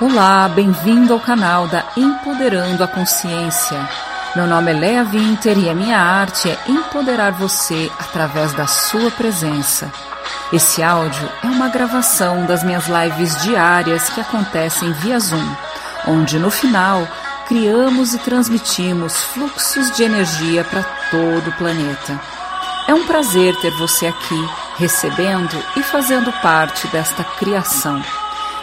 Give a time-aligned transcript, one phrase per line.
[0.00, 3.86] Olá, bem-vindo ao canal da Empoderando a Consciência.
[4.34, 9.10] Meu nome é Lea Winter e a minha arte é empoderar você através da sua
[9.10, 9.92] presença.
[10.50, 15.54] Esse áudio é uma gravação das minhas lives diárias que acontecem via Zoom,
[16.08, 17.06] onde no final
[17.46, 22.18] criamos e transmitimos fluxos de energia para todo o planeta.
[22.88, 24.48] É um prazer ter você aqui,
[24.78, 28.02] recebendo e fazendo parte desta criação.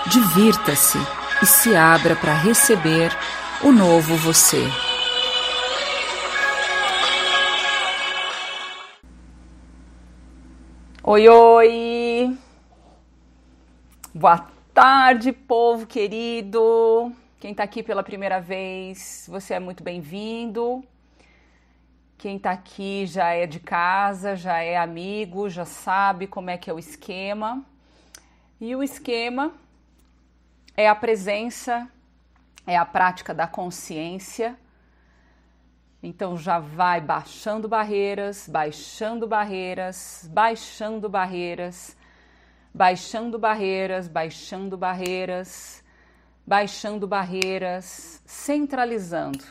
[0.07, 0.97] Divirta-se
[1.41, 3.11] e se abra para receber
[3.63, 4.63] o novo você.
[11.03, 12.37] Oi, oi!
[14.13, 17.11] Boa tarde, povo querido!
[17.39, 20.83] Quem está aqui pela primeira vez, você é muito bem-vindo.
[22.17, 26.67] Quem está aqui já é de casa, já é amigo, já sabe como é que
[26.67, 27.63] é o esquema.
[28.59, 29.53] E o esquema
[30.77, 31.89] é a presença,
[32.67, 34.55] é a prática da consciência.
[36.03, 41.97] Então já vai baixando barreiras, baixando barreiras, baixando barreiras,
[42.71, 45.83] baixando barreiras, baixando barreiras,
[46.45, 49.43] baixando barreiras, centralizando.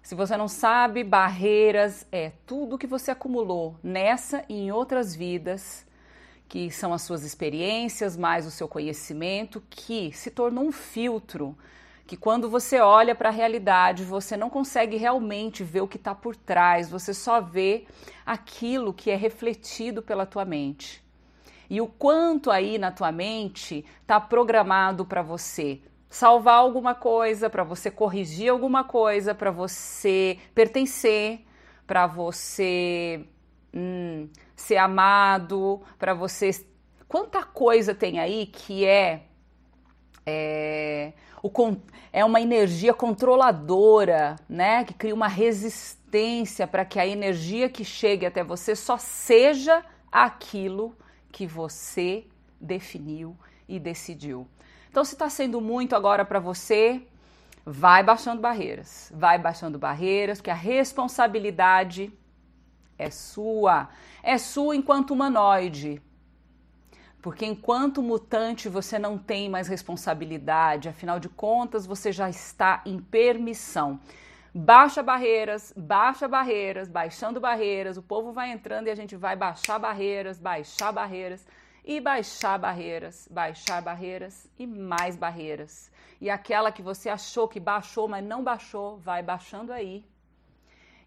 [0.00, 5.84] Se você não sabe, barreiras é tudo que você acumulou nessa e em outras vidas
[6.50, 11.56] que são as suas experiências, mais o seu conhecimento, que se tornou um filtro.
[12.08, 16.12] Que quando você olha para a realidade, você não consegue realmente ver o que está
[16.12, 17.86] por trás, você só vê
[18.26, 21.00] aquilo que é refletido pela tua mente.
[21.70, 27.62] E o quanto aí na tua mente está programado para você salvar alguma coisa, para
[27.62, 31.46] você corrigir alguma coisa, para você pertencer,
[31.86, 33.24] para você
[33.72, 34.28] hum,
[34.60, 36.50] ser amado, para você.
[37.08, 39.22] Quanta coisa tem aí que é,
[40.24, 41.12] é,
[41.42, 41.50] o,
[42.12, 44.84] é uma energia controladora, né?
[44.84, 50.96] Que cria uma resistência para que a energia que chegue até você só seja aquilo
[51.32, 52.24] que você
[52.60, 53.36] definiu
[53.68, 54.46] e decidiu.
[54.90, 57.02] Então, se está sendo muito agora para você,
[57.64, 62.12] vai baixando barreiras, vai baixando barreiras, que a responsabilidade
[63.00, 63.88] é sua.
[64.22, 66.02] É sua enquanto humanoide.
[67.22, 72.98] Porque enquanto mutante você não tem mais responsabilidade, afinal de contas você já está em
[72.98, 74.00] permissão.
[74.54, 79.78] Baixa barreiras, baixa barreiras, baixando barreiras, o povo vai entrando e a gente vai baixar
[79.78, 81.46] barreiras, baixar barreiras
[81.84, 85.90] e baixar barreiras, baixar barreiras e mais barreiras.
[86.20, 90.04] E aquela que você achou que baixou, mas não baixou, vai baixando aí,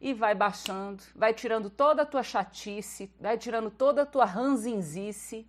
[0.04, 5.48] e vai baixando, vai tirando toda a tua chatice, vai tirando toda a tua ranzinzice,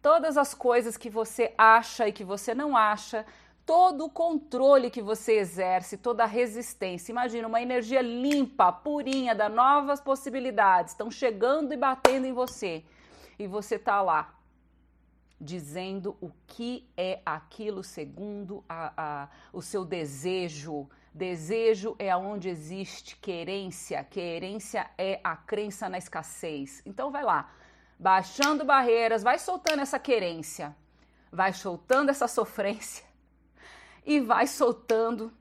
[0.00, 3.26] todas as coisas que você acha e que você não acha,
[3.66, 7.12] todo o controle que você exerce, toda a resistência.
[7.12, 12.82] Imagina uma energia limpa, purinha, da novas possibilidades, estão chegando e batendo em você.
[13.38, 14.34] E você tá lá,
[15.38, 23.16] dizendo o que é aquilo segundo a, a, o seu desejo, Desejo é onde existe
[23.16, 26.82] querência, querência é a crença na escassez.
[26.86, 27.50] Então vai lá,
[27.98, 30.74] baixando barreiras, vai soltando essa querência,
[31.32, 33.04] vai soltando essa sofrência
[34.06, 35.32] e vai soltando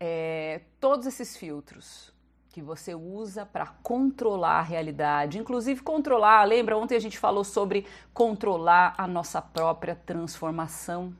[0.00, 2.12] é, todos esses filtros
[2.48, 6.44] que você usa para controlar a realidade, inclusive controlar.
[6.44, 11.12] Lembra ontem a gente falou sobre controlar a nossa própria transformação.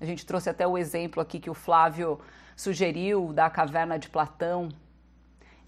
[0.00, 2.20] A gente trouxe até o exemplo aqui que o Flávio
[2.56, 4.68] sugeriu da caverna de Platão.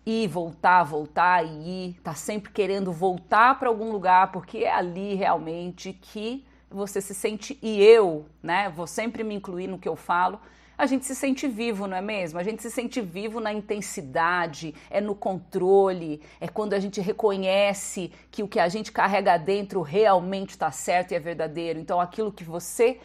[0.06, 5.14] Ir, voltar, voltar e ir, tá sempre querendo voltar para algum lugar, porque é ali
[5.14, 9.96] realmente que você se sente, e eu, né, vou sempre me incluir no que eu
[9.96, 10.40] falo,
[10.78, 12.38] a gente se sente vivo, não é mesmo?
[12.38, 18.10] A gente se sente vivo na intensidade, é no controle, é quando a gente reconhece
[18.30, 21.78] que o que a gente carrega dentro realmente está certo e é verdadeiro.
[21.78, 22.98] Então, aquilo que você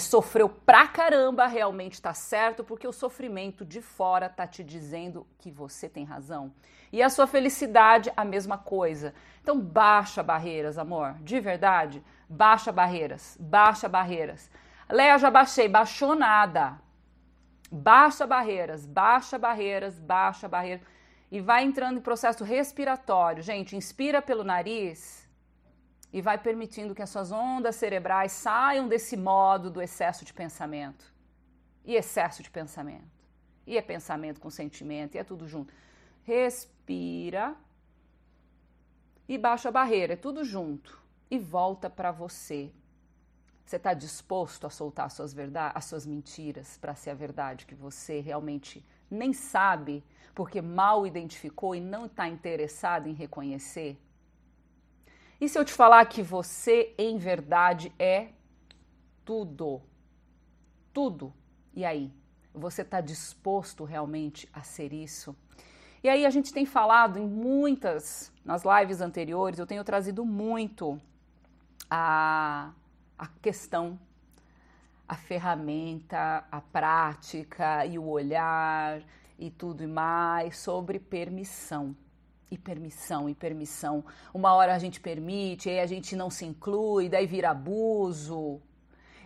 [0.00, 5.50] sofreu pra caramba realmente tá certo, porque o sofrimento de fora tá te dizendo que
[5.50, 6.52] você tem razão.
[6.92, 9.14] E a sua felicidade, a mesma coisa.
[9.42, 14.50] Então, baixa barreiras, amor, de verdade, baixa barreiras, baixa barreiras.
[14.90, 16.78] Léa, já baixei, baixou nada.
[17.70, 20.82] Baixa barreiras, baixa barreiras, baixa barreiras.
[21.30, 23.42] E vai entrando em processo respiratório.
[23.42, 25.27] Gente, inspira pelo nariz
[26.12, 31.12] e vai permitindo que as suas ondas cerebrais saiam desse modo do excesso de pensamento.
[31.84, 33.18] E excesso de pensamento.
[33.66, 35.72] E é pensamento com sentimento, e é tudo junto.
[36.22, 37.54] Respira
[39.28, 40.98] e baixa a barreira, é tudo junto.
[41.30, 42.72] E volta para você.
[43.64, 47.66] Você está disposto a soltar as suas, verdade, as suas mentiras para ser a verdade
[47.66, 50.02] que você realmente nem sabe,
[50.34, 53.98] porque mal identificou e não está interessado em reconhecer?
[55.40, 58.28] E se eu te falar que você, em verdade, é
[59.24, 59.80] tudo?
[60.92, 61.32] Tudo.
[61.74, 62.12] E aí?
[62.52, 65.36] Você está disposto realmente a ser isso?
[66.02, 71.00] E aí a gente tem falado em muitas, nas lives anteriores, eu tenho trazido muito
[71.88, 72.72] a,
[73.16, 73.98] a questão,
[75.08, 79.02] a ferramenta, a prática e o olhar
[79.38, 81.96] e tudo e mais sobre permissão.
[82.50, 84.04] E permissão, e permissão.
[84.32, 88.60] Uma hora a gente permite, aí a gente não se inclui, daí vira abuso.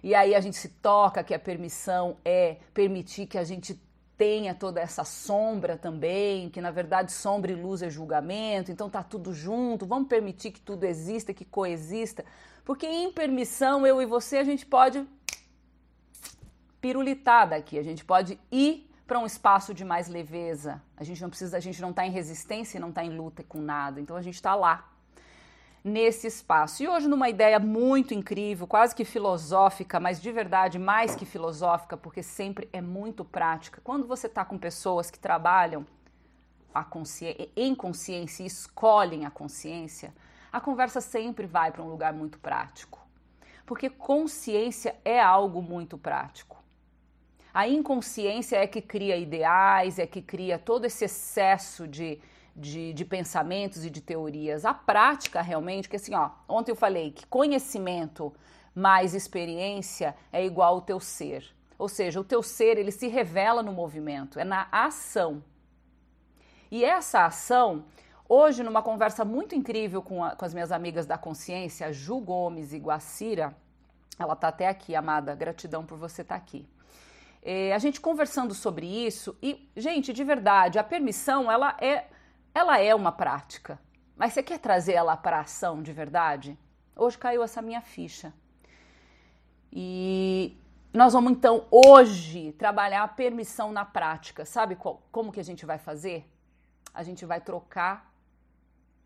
[0.03, 3.81] E aí a gente se toca que a permissão é permitir que a gente
[4.17, 9.03] tenha toda essa sombra também, que na verdade sombra e luz é julgamento, então tá
[9.03, 12.25] tudo junto, vamos permitir que tudo exista, que coexista,
[12.65, 15.05] porque em permissão eu e você a gente pode
[16.81, 20.81] pirulitar daqui, a gente pode ir para um espaço de mais leveza.
[20.97, 23.61] A gente não precisa, a gente não está em resistência não está em luta com
[23.61, 24.89] nada, então a gente está lá
[25.85, 26.83] nesse espaço.
[26.83, 31.97] E hoje, numa ideia muito incrível, quase que filosófica, mas de verdade mais que filosófica,
[31.97, 33.81] porque sempre é muito prática.
[33.83, 35.85] Quando você está com pessoas que trabalham
[36.73, 40.15] a consciência, em consciência e escolhem a consciência,
[40.53, 43.01] a conversa sempre vai para um lugar muito prático.
[43.67, 46.62] Porque consciência é algo muito prático.
[47.53, 52.21] A inconsciência é que cria ideais, é que cria todo esse excesso de
[52.55, 54.65] de, de pensamentos e de teorias.
[54.65, 58.33] A prática realmente, que assim, ó, ontem eu falei que conhecimento
[58.75, 61.45] mais experiência é igual ao teu ser.
[61.79, 65.43] Ou seja, o teu ser ele se revela no movimento, é na ação.
[66.71, 67.85] E essa ação,
[68.29, 72.73] hoje, numa conversa muito incrível com, a, com as minhas amigas da consciência, Ju Gomes
[72.73, 73.55] e Guacira,
[74.19, 76.67] ela tá até aqui, amada, gratidão por você estar tá aqui.
[77.43, 82.07] É, a gente conversando sobre isso e, gente, de verdade, a permissão ela é
[82.55, 83.81] ela é uma prática,
[84.17, 86.57] mas você quer trazer ela para ação de verdade?
[86.95, 88.33] Hoje caiu essa minha ficha.
[89.73, 90.55] E
[90.93, 94.45] nós vamos então hoje trabalhar a permissão na prática.
[94.45, 96.31] Sabe qual, como que a gente vai fazer?
[96.93, 98.13] A gente vai trocar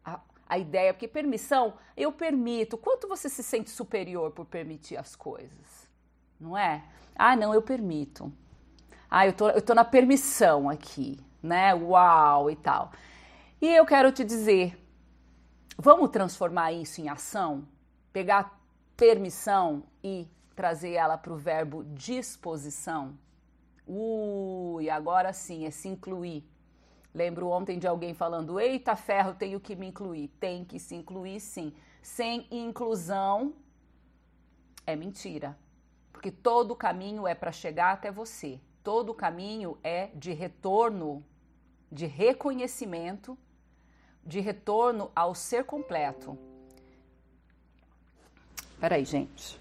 [0.05, 2.77] a, a ideia, porque permissão, eu permito.
[2.77, 5.86] Quanto você se sente superior por permitir as coisas?
[6.41, 6.85] Não é?
[7.15, 8.33] Ah, não, eu permito.
[9.11, 11.75] Ah, eu tô, eu tô na permissão aqui, né?
[11.75, 12.93] Uau e tal.
[13.61, 14.79] E eu quero te dizer,
[15.79, 17.67] vamos transformar isso em ação?
[18.13, 18.61] Pegar
[18.97, 23.17] permissão e trazer ela para o verbo disposição?
[23.87, 26.45] Ui, agora sim, é se incluir.
[27.15, 30.29] Lembro ontem de alguém falando: eita ferro, tenho que me incluir.
[30.41, 31.73] Tem que se incluir sim.
[32.03, 33.55] Sem inclusão
[34.87, 35.57] é mentira.
[36.17, 38.59] Porque todo o caminho é para chegar até você.
[38.83, 41.23] Todo o caminho é de retorno,
[41.93, 43.37] de reconhecimento
[44.25, 46.39] de retorno ao ser completo.
[48.81, 49.61] Peraí, gente.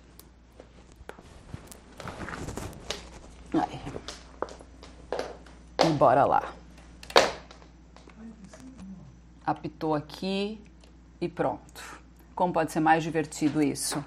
[3.53, 3.81] Aí.
[5.97, 6.53] Bora lá.
[9.45, 10.63] Apitou aqui
[11.19, 11.99] e pronto.
[12.33, 14.01] Como pode ser mais divertido isso?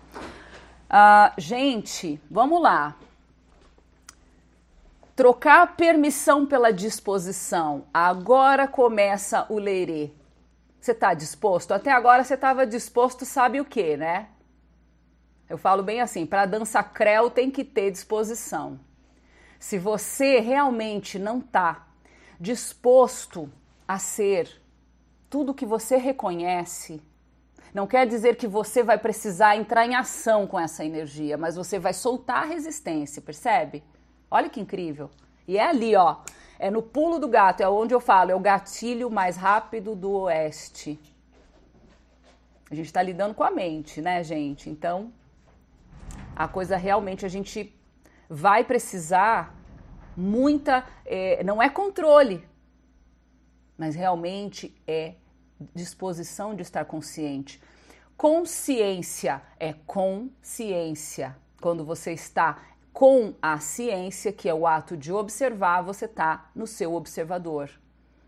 [0.88, 2.97] Uh, gente, vamos lá.
[5.14, 7.85] Trocar permissão pela disposição.
[7.92, 10.11] Agora começa o lerê.
[10.80, 11.73] Você está disposto?
[11.73, 14.28] Até agora você estava disposto, sabe o que, né?
[15.49, 18.80] Eu falo bem assim: para dança creu tem que ter disposição.
[19.59, 21.87] Se você realmente não está
[22.40, 23.52] disposto
[23.87, 24.62] a ser
[25.28, 27.02] tudo que você reconhece,
[27.75, 31.79] não quer dizer que você vai precisar entrar em ação com essa energia, mas você
[31.79, 33.83] vai soltar a resistência, percebe?
[34.31, 35.11] Olha que incrível.
[35.47, 36.17] E é ali, ó.
[36.59, 40.11] É no pulo do gato, é onde eu falo, é o gatilho mais rápido do
[40.13, 40.99] oeste.
[42.71, 44.69] A gente está lidando com a mente, né, gente?
[44.69, 45.13] Então,
[46.35, 47.75] a coisa realmente a gente
[48.29, 49.55] vai precisar
[50.17, 50.85] muita.
[51.07, 52.47] É, não é controle,
[53.77, 55.15] mas realmente é
[55.75, 57.61] disposição de estar consciente.
[58.17, 61.37] Consciência é consciência.
[61.61, 62.62] Quando você está
[62.93, 67.71] com a ciência, que é o ato de observar, você está no seu observador.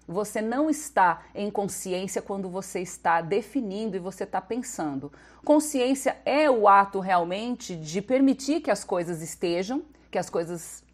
[0.06, 5.12] Você não está em consciência quando você está definindo e você está pensando.
[5.44, 10.84] Consciência é o ato realmente de permitir que as coisas estejam, que as coisas.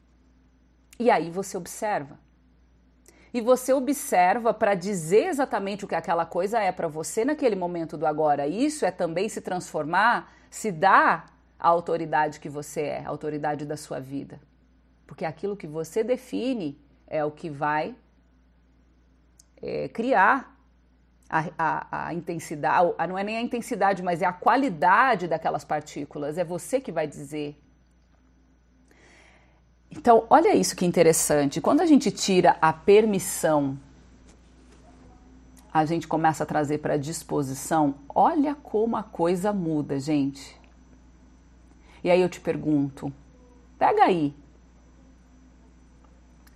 [0.98, 2.18] E aí você observa.
[3.32, 7.96] E você observa para dizer exatamente o que aquela coisa é para você naquele momento
[7.96, 8.46] do agora.
[8.46, 11.26] Isso é também se transformar, se dar
[11.58, 14.40] a autoridade que você é, a autoridade da sua vida.
[15.06, 17.94] Porque aquilo que você define é o que vai
[19.62, 20.56] é, criar
[21.28, 25.64] a, a, a intensidade, a, não é nem a intensidade, mas é a qualidade daquelas
[25.64, 27.60] partículas, é você que vai dizer.
[29.90, 31.60] Então, olha isso que interessante.
[31.60, 33.78] Quando a gente tira a permissão,
[35.72, 40.58] a gente começa a trazer para a disposição, olha como a coisa muda, gente.
[42.02, 43.12] E aí eu te pergunto,
[43.78, 44.34] pega aí.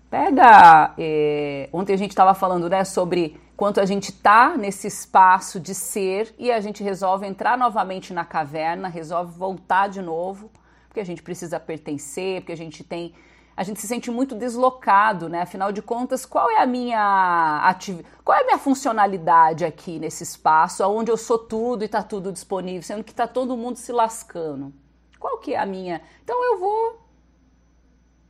[0.09, 0.95] Pega.
[0.99, 5.75] É, ontem a gente estava falando né, sobre quanto a gente tá nesse espaço de
[5.75, 10.51] ser e a gente resolve entrar novamente na caverna, resolve voltar de novo,
[10.91, 13.15] porque a gente precisa pertencer, porque a gente tem
[13.57, 15.43] a gente se sente muito deslocado, né?
[15.43, 18.01] Afinal de contas, qual é a minha ativ...
[18.25, 22.33] qual é a minha funcionalidade aqui nesse espaço, onde eu sou tudo e está tudo
[22.33, 24.73] disponível, sendo que está todo mundo se lascando?
[25.19, 26.01] Qual que é a minha?
[26.25, 27.01] Então eu vou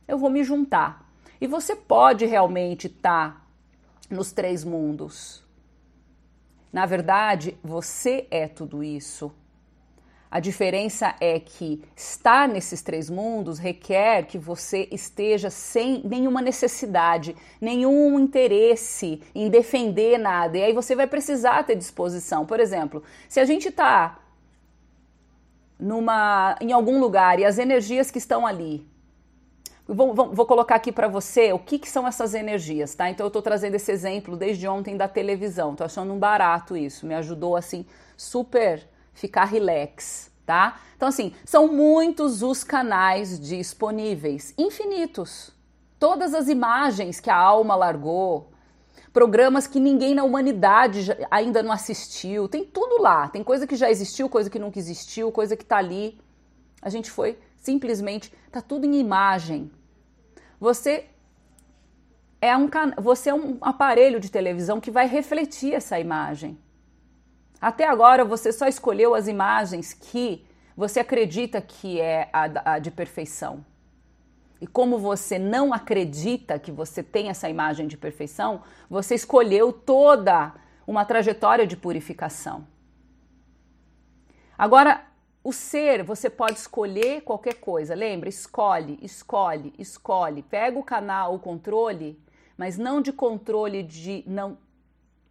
[0.07, 1.09] eu vou me juntar.
[1.39, 3.41] E você pode realmente estar tá
[4.13, 5.43] nos três mundos.
[6.73, 9.31] Na verdade, você é tudo isso.
[10.31, 17.35] A diferença é que estar nesses três mundos requer que você esteja sem nenhuma necessidade,
[17.59, 20.57] nenhum interesse em defender nada.
[20.57, 22.45] E aí você vai precisar ter disposição.
[22.45, 24.19] Por exemplo, se a gente está
[25.77, 28.89] numa em algum lugar e as energias que estão ali
[29.87, 33.09] Vou, vou, vou, colocar aqui para você o que, que, são essas energias, tá?
[33.09, 35.75] Então eu estou trazendo esse exemplo desde ontem da televisão.
[35.75, 37.85] Tô achando um barato isso, me ajudou assim
[38.15, 40.79] super ficar relax, tá?
[40.95, 45.51] Então assim, são muitos os canais disponíveis, infinitos.
[45.99, 48.51] Todas as imagens que a alma largou,
[49.13, 53.27] programas que ninguém na humanidade ainda não assistiu, tem tudo lá.
[53.27, 56.19] Tem coisa que já existiu, coisa que nunca existiu, coisa que tá ali.
[56.81, 59.71] A gente foi simplesmente, tá tudo em imagem,
[60.59, 61.05] você
[62.41, 66.57] é um, você é um aparelho de televisão que vai refletir essa imagem.
[67.61, 70.43] Até agora você só escolheu as imagens que
[70.75, 73.63] você acredita que é a, a de perfeição.
[74.59, 80.53] E como você não acredita que você tem essa imagem de perfeição, você escolheu toda
[80.87, 82.65] uma trajetória de purificação.
[84.57, 85.03] Agora,
[85.43, 87.95] o ser, você pode escolher qualquer coisa.
[87.95, 88.29] Lembra?
[88.29, 90.43] Escolhe, escolhe, escolhe.
[90.43, 92.19] Pega o canal, o controle,
[92.57, 94.57] mas não de controle de não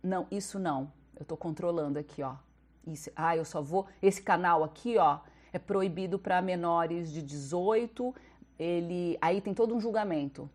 [0.03, 0.91] não, isso não.
[1.21, 2.35] Eu estou controlando aqui, ó.
[2.87, 5.19] Isso, ah, eu só vou esse canal aqui, ó,
[5.53, 8.15] é proibido para menores de 18.
[8.59, 10.49] Ele aí tem todo um julgamento.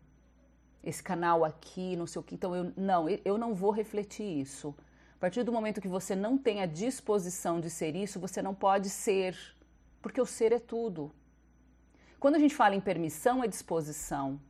[0.82, 2.34] Esse canal aqui, não sei o que.
[2.34, 4.74] Então eu não, eu não vou refletir isso.
[5.16, 8.54] A partir do momento que você não tem a disposição de ser isso, você não
[8.54, 9.38] pode ser,
[10.02, 11.12] porque o ser é tudo.
[12.18, 14.40] Quando a gente fala em permissão, é disposição.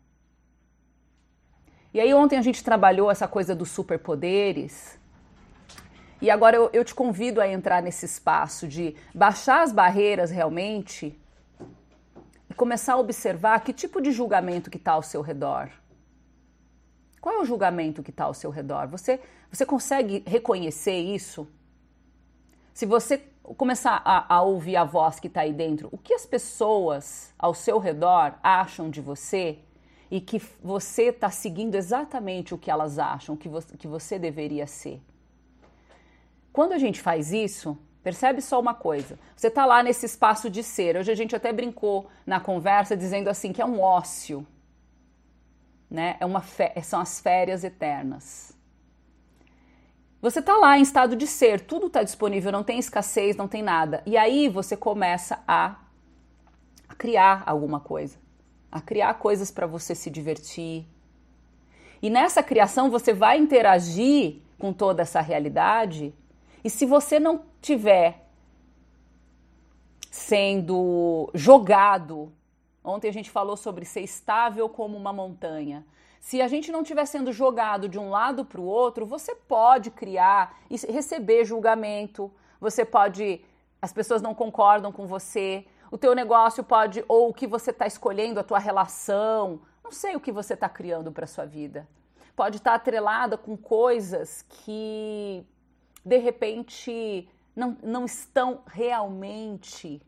[1.92, 4.99] E aí ontem a gente trabalhou essa coisa dos superpoderes.
[6.20, 11.18] E agora eu, eu te convido a entrar nesse espaço de baixar as barreiras realmente
[12.49, 15.70] e começar a observar que tipo de julgamento que está ao seu redor.
[17.20, 18.87] Qual é o julgamento que está ao seu redor?
[18.88, 19.20] Você,
[19.50, 21.46] você consegue reconhecer isso?
[22.73, 23.18] Se você
[23.56, 27.52] começar a, a ouvir a voz que está aí dentro, o que as pessoas ao
[27.52, 29.58] seu redor acham de você
[30.11, 34.66] e que você está seguindo exatamente o que elas acham que você, que você deveria
[34.66, 35.00] ser.
[36.56, 40.62] Quando a gente faz isso, percebe só uma coisa: você está lá nesse espaço de
[40.62, 40.96] ser.
[40.96, 44.46] Hoje a gente até brincou na conversa dizendo assim que é um ócio
[45.90, 46.16] né?
[46.20, 46.42] É uma
[46.82, 48.54] são as férias eternas.
[50.20, 53.62] Você está lá em estado de ser, tudo está disponível, não tem escassez, não tem
[53.62, 54.02] nada.
[54.04, 55.76] E aí você começa a,
[56.88, 58.18] a criar alguma coisa,
[58.72, 60.86] a criar coisas para você se divertir.
[62.02, 66.14] E nessa criação você vai interagir com toda essa realidade.
[66.66, 68.11] E se você não tiver
[70.11, 72.32] sendo jogado
[72.87, 75.85] Ontem a gente falou sobre ser estável como uma montanha.
[76.20, 79.90] Se a gente não estiver sendo jogado de um lado para o outro, você pode
[79.90, 82.32] criar e receber julgamento.
[82.61, 83.44] Você pode.
[83.82, 85.66] As pessoas não concordam com você.
[85.90, 87.04] O teu negócio pode.
[87.08, 89.61] Ou o que você está escolhendo, a tua relação.
[89.82, 91.88] Não sei o que você está criando para sua vida.
[92.37, 95.44] Pode estar tá atrelada com coisas que,
[96.06, 100.00] de repente, não, não estão realmente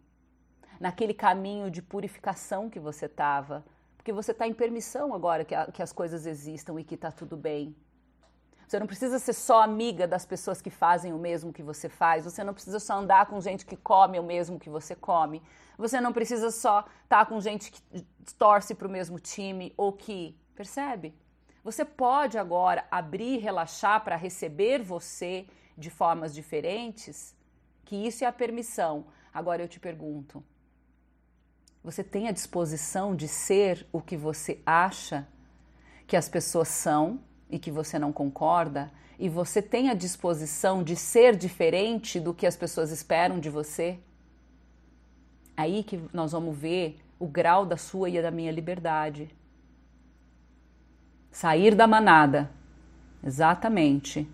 [0.78, 3.64] naquele caminho de purificação que você estava,
[3.96, 7.10] porque você está em permissão agora que, a, que as coisas existam e que está
[7.10, 7.74] tudo bem.
[8.64, 12.24] Você não precisa ser só amiga das pessoas que fazem o mesmo que você faz.
[12.24, 15.42] Você não precisa só andar com gente que come o mesmo que você come.
[15.76, 17.82] Você não precisa só estar com gente que
[18.38, 20.38] torce para o mesmo time ou que.
[20.54, 21.12] Percebe?
[21.64, 25.46] Você pode agora abrir relaxar para receber você
[25.78, 27.34] de formas diferentes,
[27.84, 29.06] que isso é a permissão.
[29.32, 30.44] Agora eu te pergunto:
[31.82, 35.26] você tem a disposição de ser o que você acha
[36.06, 38.90] que as pessoas são e que você não concorda?
[39.18, 43.98] E você tem a disposição de ser diferente do que as pessoas esperam de você?
[45.56, 49.28] Aí que nós vamos ver o grau da sua e da minha liberdade.
[51.30, 52.50] Sair da manada.
[53.24, 54.28] Exatamente.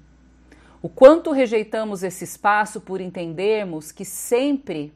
[0.85, 4.93] O quanto rejeitamos esse espaço por entendermos que sempre.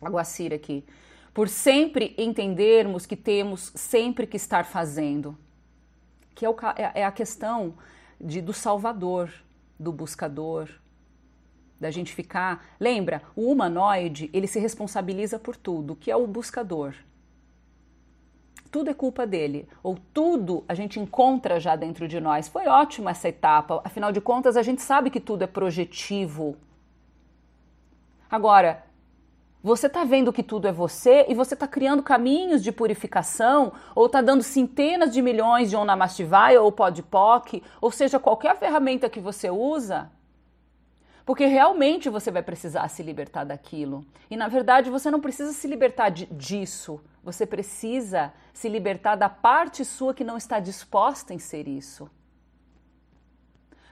[0.00, 0.84] Aguacira aqui
[1.34, 5.36] por sempre entendermos que temos sempre que estar fazendo,
[6.32, 7.74] que é, o, é, é a questão
[8.20, 9.32] de, do salvador,
[9.76, 10.70] do buscador,
[11.80, 12.64] da gente ficar.
[12.78, 16.94] Lembra, o humanoide ele se responsabiliza por tudo, que é o buscador.
[18.74, 22.48] Tudo é culpa dele, ou tudo a gente encontra já dentro de nós.
[22.48, 26.56] Foi ótima essa etapa, afinal de contas, a gente sabe que tudo é projetivo.
[28.28, 28.82] Agora,
[29.62, 34.06] você está vendo que tudo é você e você está criando caminhos de purificação ou
[34.06, 39.48] está dando centenas de milhões de Onamastivai ou Podpoc, ou seja, qualquer ferramenta que você
[39.50, 40.10] usa,
[41.24, 44.04] porque realmente você vai precisar se libertar daquilo.
[44.28, 49.28] E na verdade você não precisa se libertar de, disso, você precisa se libertar da
[49.28, 52.10] parte sua que não está disposta em ser isso.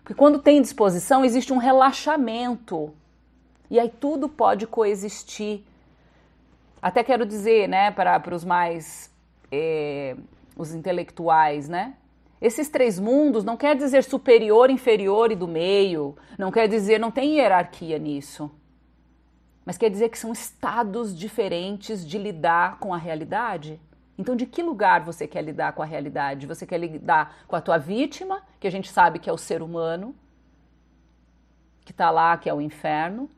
[0.03, 2.93] Porque quando tem disposição, existe um relaxamento
[3.71, 5.63] e aí tudo pode coexistir.
[6.81, 9.11] Até quero dizer, né, para, para os mais
[9.51, 10.15] é,
[10.57, 11.95] os intelectuais, né?
[12.41, 17.11] Esses três mundos não quer dizer superior, inferior e do meio, não quer dizer, não
[17.11, 18.51] tem hierarquia nisso.
[19.65, 23.81] Mas quer dizer que são estados diferentes de lidar com a realidade.
[24.19, 26.47] Então, de que lugar você quer lidar com a realidade?
[26.47, 29.63] Você quer lidar com a tua vítima, que a gente sabe que é o ser
[29.63, 30.15] humano,
[31.85, 33.31] que está lá, que é o inferno,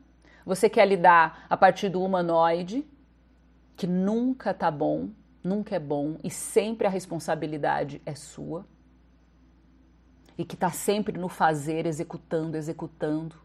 [0.45, 2.85] você quer lidar a partir do humanoide,
[3.75, 5.09] que nunca tá bom,
[5.43, 8.65] nunca é bom e sempre a responsabilidade é sua.
[10.37, 13.35] E que tá sempre no fazer, executando, executando.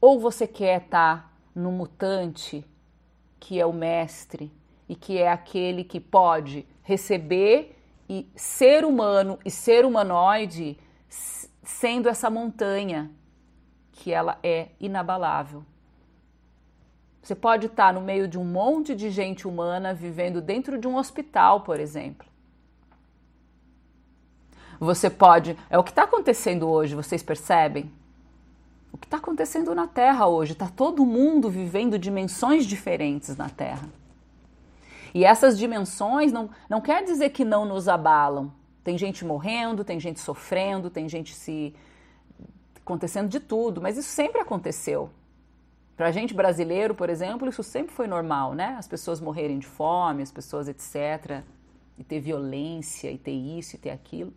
[0.00, 2.64] Ou você quer estar no mutante,
[3.40, 4.52] que é o mestre
[4.88, 7.76] e que é aquele que pode receber
[8.08, 10.78] e ser humano e ser humanoide
[11.62, 13.10] sendo essa montanha
[13.92, 15.64] que ela é inabalável.
[17.20, 20.96] Você pode estar no meio de um monte de gente humana vivendo dentro de um
[20.96, 22.26] hospital, por exemplo.
[24.80, 25.58] Você pode.
[25.68, 27.92] É o que está acontecendo hoje, vocês percebem?
[28.98, 30.52] O que está acontecendo na Terra hoje?
[30.52, 33.88] Está todo mundo vivendo dimensões diferentes na Terra.
[35.14, 38.52] E essas dimensões não, não quer dizer que não nos abalam.
[38.82, 41.72] Tem gente morrendo, tem gente sofrendo, tem gente se
[42.76, 45.10] acontecendo de tudo, mas isso sempre aconteceu.
[45.96, 48.74] Para a gente brasileiro, por exemplo, isso sempre foi normal, né?
[48.78, 51.44] As pessoas morrerem de fome, as pessoas etc.
[51.96, 54.32] E ter violência, e ter isso, e ter aquilo.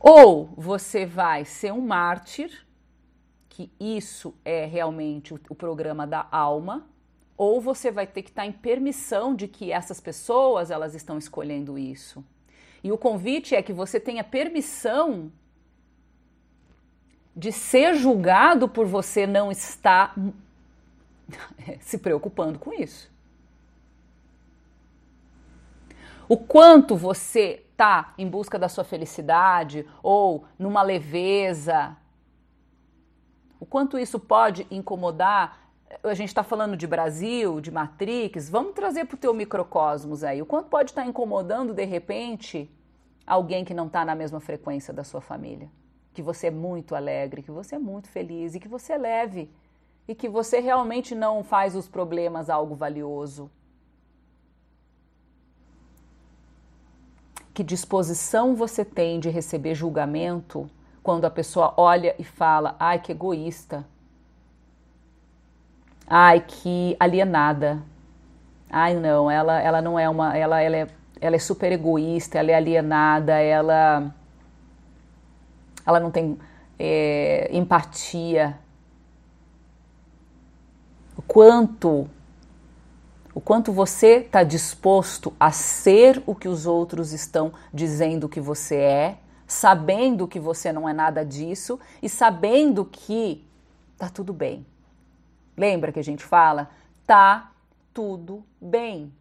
[0.00, 2.66] Ou você vai ser um mártir,
[3.48, 6.86] que isso é realmente o, o programa da alma,
[7.36, 11.78] ou você vai ter que estar em permissão de que essas pessoas elas estão escolhendo
[11.78, 12.24] isso.
[12.82, 15.32] E o convite é que você tenha permissão
[17.34, 20.14] de ser julgado por você não estar
[21.80, 23.10] se preocupando com isso.
[26.28, 31.96] O quanto você está em busca da sua felicidade ou numa leveza,
[33.60, 35.70] o quanto isso pode incomodar.
[36.02, 40.42] A gente está falando de Brasil, de Matrix, vamos trazer para o teu microcosmos aí.
[40.42, 42.68] O quanto pode estar tá incomodando de repente
[43.24, 45.70] alguém que não está na mesma frequência da sua família
[46.18, 49.48] que você é muito alegre, que você é muito feliz e que você é leve
[50.08, 53.48] e que você realmente não faz os problemas algo valioso.
[57.58, 60.70] Que disposição você tem de receber julgamento
[61.02, 63.84] quando a pessoa olha e fala: ai, que egoísta.
[66.06, 67.82] Ai, que alienada.
[68.70, 70.38] Ai, não, ela, ela não é uma.
[70.38, 70.86] Ela, ela, é,
[71.20, 74.14] ela é super egoísta, ela é alienada, ela
[75.84, 76.38] ela não tem
[76.78, 78.56] é, empatia.
[81.16, 82.08] O quanto,
[83.38, 88.74] O quanto você está disposto a ser o que os outros estão dizendo que você
[88.74, 93.46] é, sabendo que você não é nada disso e sabendo que
[93.96, 94.66] tá tudo bem.
[95.56, 96.68] Lembra que a gente fala?
[97.06, 97.52] Tá
[97.94, 99.14] tudo bem.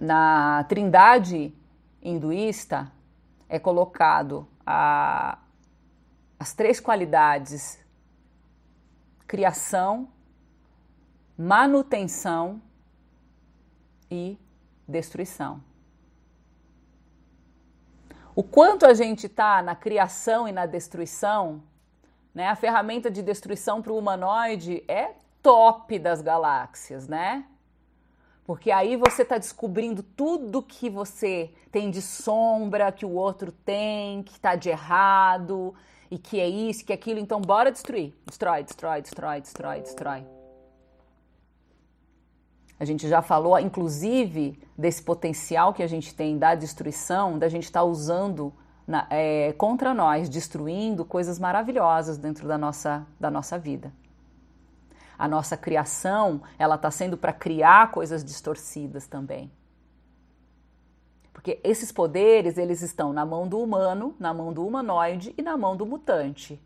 [0.00, 1.52] Na trindade
[2.00, 2.88] hinduísta
[3.48, 5.38] é colocado a,
[6.38, 7.80] as três qualidades:
[9.26, 10.06] criação,
[11.40, 12.60] manutenção
[14.10, 14.38] e
[14.86, 15.62] destruição.
[18.34, 21.62] O quanto a gente está na criação e na destruição,
[22.34, 22.48] né?
[22.48, 27.46] A ferramenta de destruição para o humanoide é top das galáxias, né?
[28.44, 34.22] Porque aí você está descobrindo tudo que você tem de sombra, que o outro tem,
[34.24, 35.74] que está de errado,
[36.10, 37.18] e que é isso, que é aquilo.
[37.18, 38.12] Então, bora destruir.
[38.26, 40.39] Destrói, destrói, destrói, destrói, destrói.
[42.80, 47.64] A gente já falou, inclusive, desse potencial que a gente tem da destruição, da gente
[47.64, 48.52] estar tá usando
[48.86, 53.92] na, é, contra nós, destruindo coisas maravilhosas dentro da nossa, da nossa vida
[55.20, 59.52] a nossa criação, ela está sendo para criar coisas distorcidas também.
[61.30, 65.58] Porque esses poderes, eles estão na mão do humano, na mão do humanoide e na
[65.58, 66.58] mão do mutante.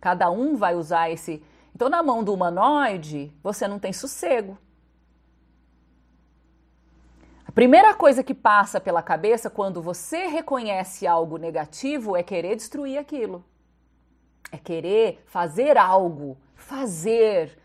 [0.00, 1.42] Cada um vai usar esse.
[1.74, 4.58] Então, na mão do humanoide, você não tem sossego.
[7.46, 12.98] A primeira coisa que passa pela cabeça quando você reconhece algo negativo é querer destruir
[12.98, 13.44] aquilo.
[14.50, 17.58] É querer fazer algo fazer.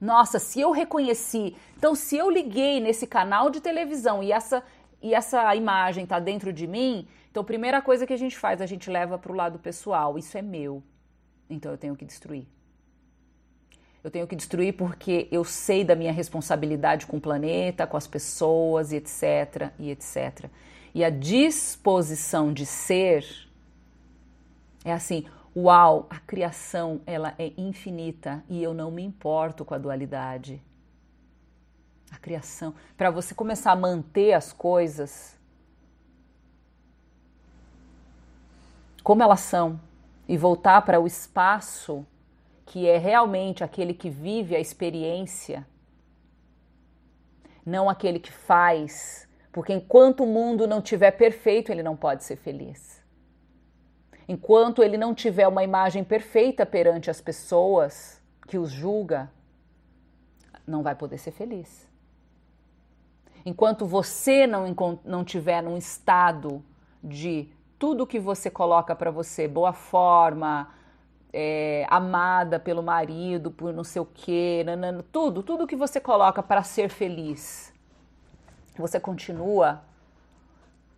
[0.00, 4.62] Nossa, se eu reconheci, então se eu liguei nesse canal de televisão e essa
[5.00, 8.60] e essa imagem está dentro de mim, então a primeira coisa que a gente faz,
[8.60, 10.18] a gente leva para o lado pessoal.
[10.18, 10.82] Isso é meu.
[11.50, 12.46] Então eu tenho que destruir.
[14.02, 18.06] Eu tenho que destruir porque eu sei da minha responsabilidade com o planeta, com as
[18.06, 20.50] pessoas e etc, e etc.
[20.94, 23.24] E a disposição de ser
[24.84, 29.78] é assim, Uau, a criação ela é infinita e eu não me importo com a
[29.78, 30.62] dualidade.
[32.10, 35.38] A criação, para você começar a manter as coisas
[39.02, 39.78] como elas são
[40.26, 42.06] e voltar para o espaço
[42.72, 45.66] que é realmente aquele que vive a experiência,
[47.66, 52.36] não aquele que faz, porque enquanto o mundo não tiver perfeito, ele não pode ser
[52.36, 53.04] feliz.
[54.26, 59.30] Enquanto ele não tiver uma imagem perfeita perante as pessoas que os julga,
[60.66, 61.86] não vai poder ser feliz.
[63.44, 66.64] Enquanto você não, não tiver num estado
[67.04, 70.72] de tudo que você coloca para você, boa forma,
[71.32, 76.42] é, amada pelo marido, por não sei o quê, nanana, tudo, tudo que você coloca
[76.42, 77.72] para ser feliz,
[78.76, 79.82] você continua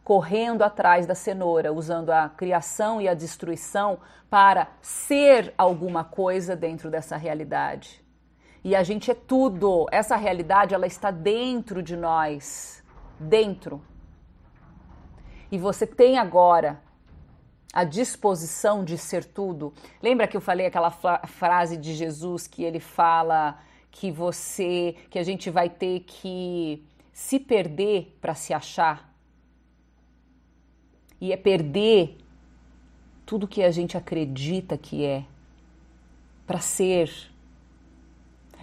[0.03, 6.90] correndo atrás da cenoura, usando a criação e a destruição para ser alguma coisa dentro
[6.90, 8.05] dessa realidade.
[8.62, 9.87] E a gente é tudo.
[9.90, 12.83] Essa realidade ela está dentro de nós,
[13.18, 13.83] dentro.
[15.51, 16.81] E você tem agora
[17.75, 19.75] a disposição de ser tudo.
[20.03, 23.59] Lembra que eu falei aquela frase de Jesus que ele fala
[23.91, 29.15] que você, que a gente vai ter que se perder para se achar?
[31.25, 32.19] e é perder
[33.25, 35.25] tudo que a gente acredita que é
[36.47, 37.11] para ser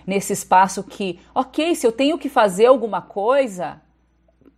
[0.06, 3.82] nesse espaço que, ok, se eu tenho que fazer alguma coisa,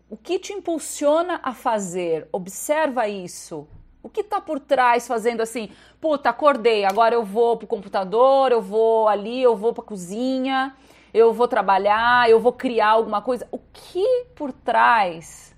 [0.10, 2.28] o que te impulsiona a fazer?
[2.30, 3.66] Observa isso.
[4.04, 5.70] O que está por trás fazendo assim?
[6.00, 10.76] Puta, acordei, agora eu vou pro computador, eu vou ali, eu vou pra cozinha,
[11.14, 13.48] eu vou trabalhar, eu vou criar alguma coisa.
[13.50, 15.56] O que por trás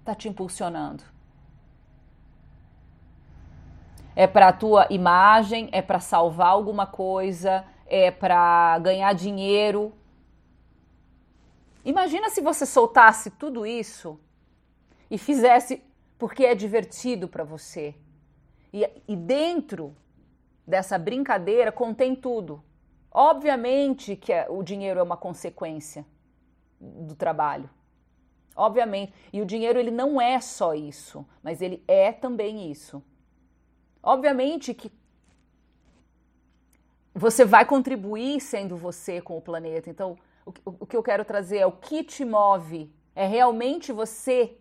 [0.00, 1.02] está te impulsionando?
[4.20, 9.94] é para a tua imagem, é para salvar alguma coisa, é para ganhar dinheiro.
[11.84, 14.20] Imagina se você soltasse tudo isso
[15.10, 15.82] e fizesse
[16.20, 17.94] porque é divertido para você.
[18.72, 19.96] E, e dentro
[20.66, 22.62] dessa brincadeira contém tudo.
[23.10, 26.06] Obviamente que é, o dinheiro é uma consequência
[26.78, 27.68] do trabalho.
[28.54, 29.14] Obviamente.
[29.32, 33.02] E o dinheiro ele não é só isso, mas ele é também isso.
[34.02, 34.92] Obviamente que
[37.14, 39.88] você vai contribuir sendo você com o planeta.
[39.88, 42.92] Então, o, o, que eu quero trazer é o que te move.
[43.14, 44.56] É realmente você.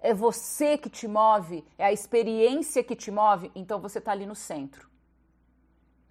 [0.00, 1.64] É você que te move.
[1.76, 3.50] É a experiência que te move.
[3.54, 4.88] Então, você está ali no centro.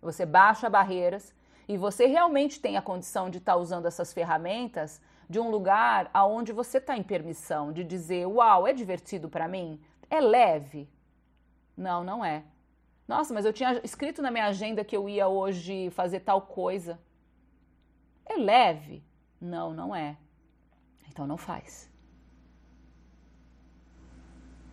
[0.02, 1.34] Você baixa barreiras
[1.68, 6.10] e você realmente tem a condição de estar tá usando essas ferramentas de um lugar
[6.14, 10.90] aonde você está em permissão de dizer, uau, é divertido para mim, é leve.
[11.76, 12.44] Não, não é.
[13.08, 17.00] Nossa, mas eu tinha escrito na minha agenda que eu ia hoje fazer tal coisa.
[18.26, 19.04] É leve?
[19.40, 20.18] Não, não é.
[21.10, 21.90] Então não faz.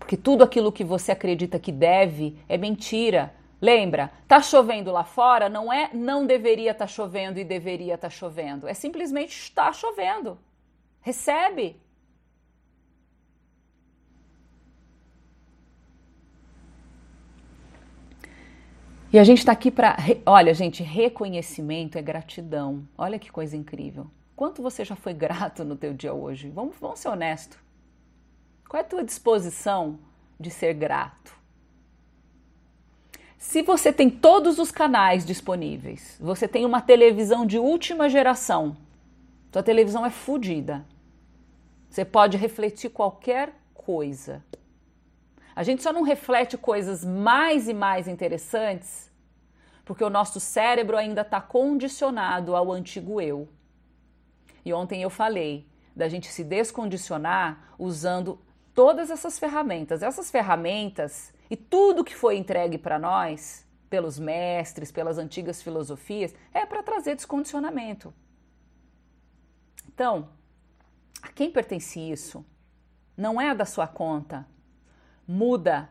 [0.04, 3.34] Porque tudo aquilo que você acredita que deve é mentira.
[3.58, 8.08] Lembra, tá chovendo lá fora não é não deveria estar tá chovendo e deveria estar
[8.08, 8.68] tá chovendo.
[8.68, 10.38] É simplesmente está chovendo.
[11.00, 11.80] Recebe.
[19.10, 19.96] E a gente está aqui para.
[20.26, 22.86] Olha, gente, reconhecimento é gratidão.
[22.98, 24.10] Olha que coisa incrível.
[24.36, 26.50] Quanto você já foi grato no teu dia hoje?
[26.50, 27.63] Vamos, vamos ser honestos.
[28.74, 30.00] Qual é a tua disposição
[30.40, 31.32] de ser grato?
[33.38, 38.76] Se você tem todos os canais disponíveis, você tem uma televisão de última geração,
[39.52, 40.84] tua televisão é fodida.
[41.88, 44.44] Você pode refletir qualquer coisa.
[45.54, 49.08] A gente só não reflete coisas mais e mais interessantes
[49.84, 53.48] porque o nosso cérebro ainda está condicionado ao antigo eu.
[54.64, 58.37] E ontem eu falei da gente se descondicionar usando
[58.74, 60.02] todas essas ferramentas.
[60.02, 66.66] Essas ferramentas e tudo que foi entregue para nós, pelos mestres, pelas antigas filosofias, é
[66.66, 68.12] para trazer descondicionamento.
[69.87, 70.28] Então,
[71.22, 72.44] a quem pertence isso?
[73.16, 74.46] Não é da sua conta.
[75.26, 75.88] Muda.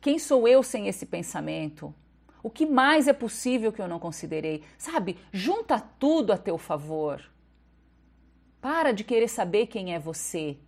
[0.00, 1.94] Quem sou eu sem esse pensamento?
[2.42, 4.64] O que mais é possível que eu não considerei?
[4.78, 7.22] Sabe, junta tudo a teu favor.
[8.60, 10.58] Para de querer saber quem é você.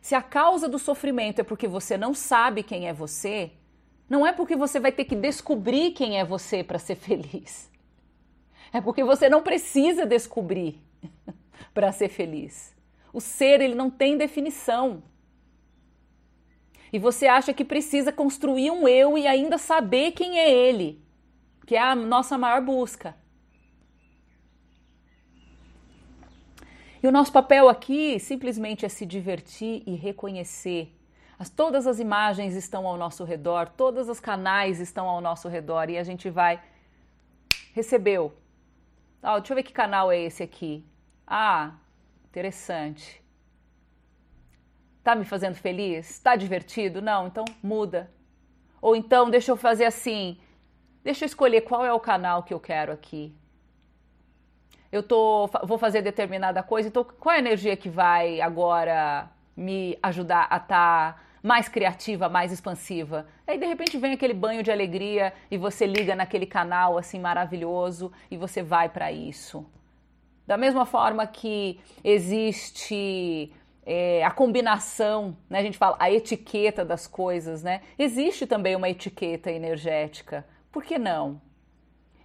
[0.00, 3.52] Se a causa do sofrimento é porque você não sabe quem é você,
[4.08, 7.70] não é porque você vai ter que descobrir quem é você para ser feliz.
[8.72, 10.80] É porque você não precisa descobrir
[11.74, 12.74] para ser feliz.
[13.12, 15.02] O ser, ele não tem definição
[16.92, 21.00] e você acha que precisa construir um eu e ainda saber quem é ele,
[21.66, 23.14] que é a nossa maior busca.
[27.02, 30.94] E o nosso papel aqui simplesmente é se divertir e reconhecer.
[31.38, 35.88] As, todas as imagens estão ao nosso redor, todos os canais estão ao nosso redor
[35.88, 36.62] e a gente vai.
[37.72, 38.36] Recebeu.
[39.22, 40.84] Oh, deixa eu ver que canal é esse aqui.
[41.26, 41.72] Ah,
[42.28, 43.22] interessante.
[45.02, 46.18] Tá me fazendo feliz?
[46.18, 47.00] Tá divertido?
[47.00, 48.10] Não, então muda.
[48.82, 50.38] Ou então deixa eu fazer assim.
[51.02, 53.34] Deixa eu escolher qual é o canal que eu quero aqui.
[54.92, 59.96] Eu tô, vou fazer determinada coisa, então qual é a energia que vai agora me
[60.02, 63.26] ajudar a estar tá mais criativa, mais expansiva?
[63.46, 68.10] Aí de repente vem aquele banho de alegria e você liga naquele canal assim maravilhoso
[68.30, 69.64] e você vai para isso.
[70.44, 73.52] Da mesma forma que existe
[73.86, 75.60] é, a combinação, né?
[75.60, 77.82] A gente fala a etiqueta das coisas, né?
[77.96, 80.44] Existe também uma etiqueta energética.
[80.72, 81.40] Por que não?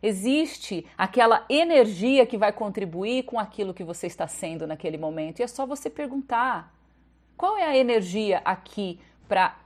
[0.05, 5.39] Existe aquela energia que vai contribuir com aquilo que você está sendo naquele momento.
[5.39, 6.73] E é só você perguntar:
[7.35, 9.57] qual é a energia aqui para.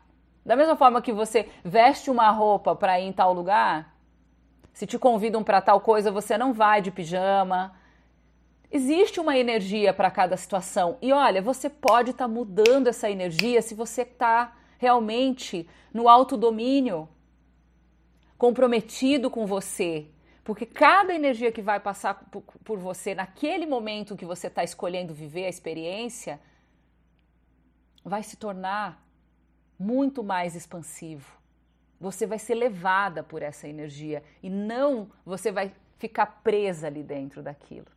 [0.45, 3.93] Da mesma forma que você veste uma roupa para ir em tal lugar,
[4.71, 7.75] se te convidam para tal coisa, você não vai de pijama,
[8.71, 10.97] Existe uma energia para cada situação.
[11.01, 17.09] E olha, você pode estar tá mudando essa energia se você está realmente no autodomínio,
[18.37, 20.07] comprometido com você.
[20.49, 25.13] Porque cada energia que vai passar por, por você naquele momento que você está escolhendo
[25.13, 26.41] viver a experiência
[28.03, 28.99] vai se tornar
[29.77, 31.39] muito mais expansivo.
[32.01, 37.43] Você vai ser levada por essa energia e não você vai ficar presa ali dentro
[37.43, 37.91] daquilo.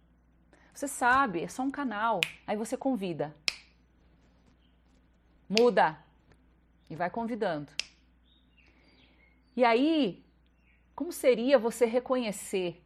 [0.75, 2.21] Você sabe, é só um canal.
[2.47, 3.35] Aí você convida.
[5.49, 5.97] Muda.
[6.91, 7.73] E vai convidando.
[9.57, 10.23] E aí,
[10.95, 12.83] como seria você reconhecer?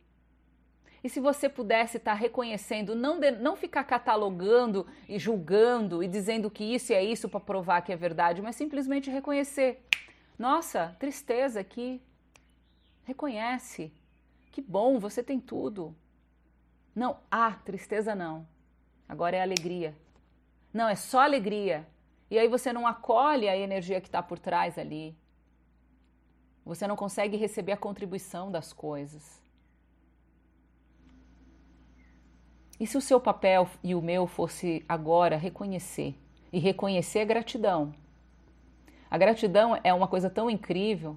[1.03, 6.51] E se você pudesse estar reconhecendo, não, de, não ficar catalogando e julgando e dizendo
[6.51, 9.87] que isso é isso para provar que é verdade, mas simplesmente reconhecer.
[10.39, 12.03] Nossa, tristeza aqui.
[13.05, 13.93] Reconhece.
[14.51, 15.95] Que bom, você tem tudo.
[16.95, 18.49] Não, ah, tristeza não.
[19.09, 19.95] Agora é alegria.
[20.73, 21.87] Não, é só alegria.
[22.31, 25.17] E aí você não acolhe a energia que está por trás ali.
[26.67, 29.41] Você não consegue receber a contribuição das coisas.
[32.79, 36.15] E se o seu papel e o meu fosse agora reconhecer?
[36.53, 37.95] E reconhecer a gratidão.
[39.11, 41.17] A gratidão é uma coisa tão incrível,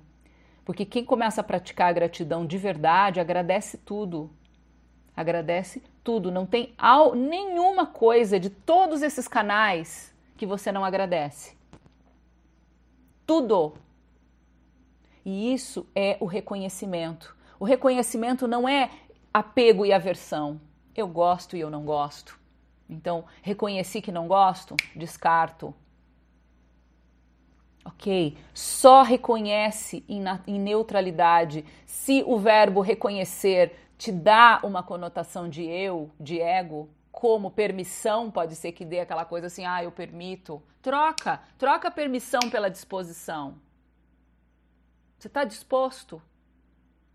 [0.64, 4.30] porque quem começa a praticar a gratidão de verdade agradece tudo
[5.20, 6.32] Agradece tudo.
[6.32, 11.58] Não tem ao, nenhuma coisa de todos esses canais que você não agradece.
[13.28, 13.74] Tudo.
[15.26, 17.36] E isso é o reconhecimento.
[17.60, 18.90] O reconhecimento não é
[19.34, 20.60] apego e aversão.
[20.96, 22.40] Eu gosto e eu não gosto.
[22.90, 25.74] Então, reconheci que não gosto, descarto.
[27.86, 28.38] Ok?
[28.54, 36.10] Só reconhece em, em neutralidade se o verbo reconhecer te dá uma conotação de eu,
[36.20, 40.64] de ego, como permissão, pode ser que dê aquela coisa assim, ah, eu permito.
[40.82, 43.56] Troca, troca permissão pela disposição.
[45.20, 46.22] Você está disposto?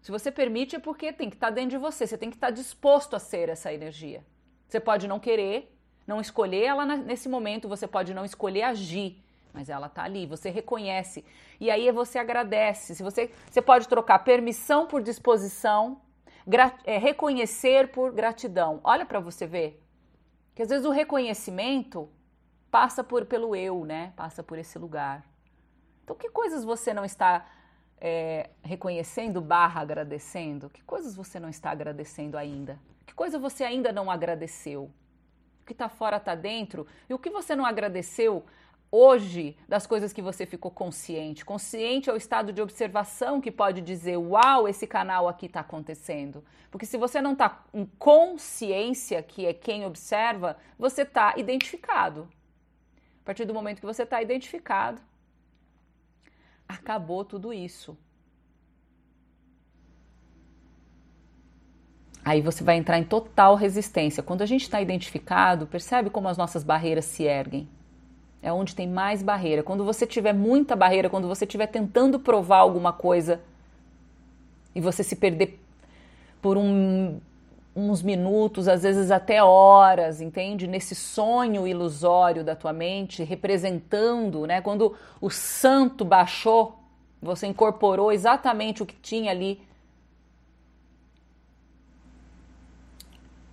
[0.03, 2.37] Se você permite, é porque tem que estar tá dentro de você, você tem que
[2.37, 4.23] estar tá disposto a ser essa energia.
[4.69, 5.75] Você pode não querer,
[6.07, 10.51] não escolher ela nesse momento, você pode não escolher agir, mas ela está ali, você
[10.51, 11.25] reconhece.
[11.59, 12.95] E aí você agradece.
[12.95, 16.03] Se você, você pode trocar permissão por disposição,
[16.85, 18.81] é, reconhecer por gratidão.
[18.85, 19.83] Olha para você ver.
[20.55, 22.11] Que às vezes o reconhecimento
[22.71, 24.13] passa por, pelo eu, né?
[24.15, 25.25] Passa por esse lugar.
[26.03, 27.47] Então, que coisas você não está
[28.01, 30.71] é, reconhecendo barra agradecendo?
[30.71, 32.79] Que coisas você não está agradecendo ainda?
[33.07, 34.91] Que coisa você ainda não agradeceu?
[35.63, 36.87] O que está fora está dentro?
[37.09, 38.45] E o que você não agradeceu
[38.95, 41.45] hoje das coisas que você ficou consciente.
[41.45, 46.45] Consciente é o estado de observação que pode dizer: Uau, esse canal aqui está acontecendo.
[46.71, 52.29] Porque se você não está em consciência, que é quem observa, você está identificado.
[53.23, 55.01] A partir do momento que você está identificado,
[56.69, 57.97] acabou tudo isso.
[62.25, 64.23] Aí você vai entrar em total resistência.
[64.23, 67.69] Quando a gente está identificado, percebe como as nossas barreiras se erguem
[68.45, 69.63] é onde tem mais barreira.
[69.63, 73.41] Quando você tiver muita barreira, quando você estiver tentando provar alguma coisa
[74.75, 75.59] e você se perder
[76.43, 77.19] por um,
[77.77, 80.67] uns minutos, às vezes até horas, entende?
[80.67, 84.61] Nesse sonho ilusório da tua mente, representando, né?
[84.61, 86.79] Quando o santo baixou,
[87.21, 89.61] você incorporou exatamente o que tinha ali.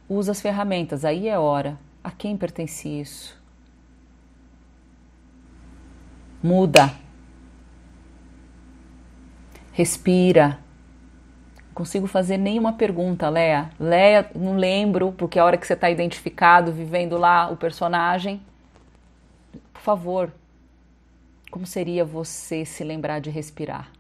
[0.08, 1.80] Usa as ferramentas, aí é hora.
[2.04, 3.40] A quem pertence isso?
[6.44, 6.94] Muda.
[9.72, 10.60] Respira.
[11.82, 13.72] Consigo fazer nenhuma pergunta, Léa.
[13.80, 18.40] Léa, não lembro, porque a hora que você está identificado, vivendo lá o personagem.
[19.74, 20.32] Por favor,
[21.50, 23.92] como seria você se lembrar de respirar?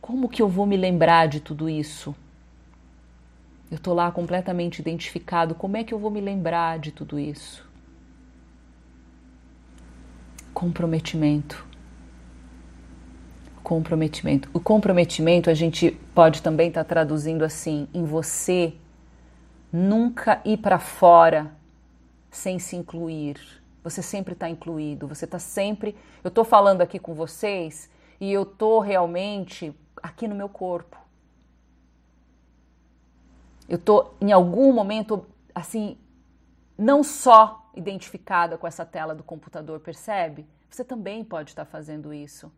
[0.00, 2.14] Como que eu vou me lembrar de tudo isso?
[3.68, 5.56] Eu estou lá completamente identificado.
[5.56, 7.68] Como é que eu vou me lembrar de tudo isso?
[10.54, 11.66] comprometimento.
[13.64, 14.50] Comprometimento.
[14.52, 18.74] O comprometimento a gente pode também estar tá traduzindo assim: em você
[19.72, 21.50] nunca ir para fora
[22.30, 23.40] sem se incluir.
[23.82, 25.96] Você sempre está incluído, você está sempre.
[26.22, 27.88] Eu estou falando aqui com vocês
[28.20, 30.98] e eu estou realmente aqui no meu corpo.
[33.66, 35.96] Eu estou em algum momento assim,
[36.76, 40.46] não só identificada com essa tela do computador, percebe?
[40.68, 42.52] Você também pode estar fazendo isso.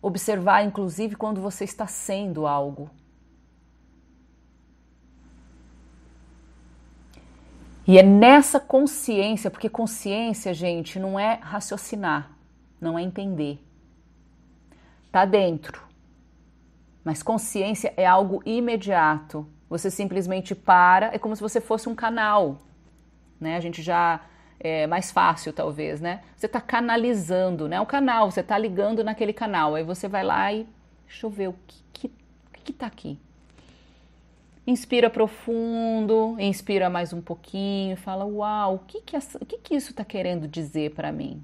[0.00, 2.90] Observar, inclusive, quando você está sendo algo.
[7.86, 12.30] E é nessa consciência, porque consciência, gente, não é raciocinar,
[12.78, 13.58] não é entender.
[15.10, 15.82] Tá dentro.
[17.02, 22.60] Mas consciência é algo imediato, você simplesmente para, é como se você fosse um canal,
[23.40, 23.56] né?
[23.56, 24.20] A gente já
[24.60, 26.22] é mais fácil talvez, né?
[26.36, 27.80] Você está canalizando, né?
[27.80, 29.74] O canal, você está ligando naquele canal.
[29.74, 30.66] Aí você vai lá e
[31.06, 32.10] deixa eu ver o que que,
[32.64, 33.18] que tá aqui.
[34.66, 39.74] Inspira profundo, inspira mais um pouquinho, fala: Uau, o que que, essa, o que, que
[39.74, 41.42] isso está querendo dizer para mim?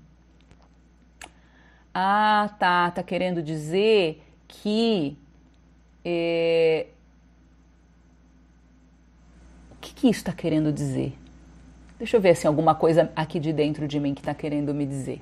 [1.95, 5.17] Ah, tá, tá querendo dizer que
[6.05, 6.89] é,
[9.85, 11.17] que, que isso está querendo dizer?
[11.99, 14.75] Deixa eu ver se assim, alguma coisa aqui de dentro de mim que está querendo
[14.75, 15.21] me dizer.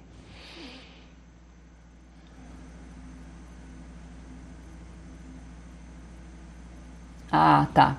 [7.31, 7.97] Ah, tá.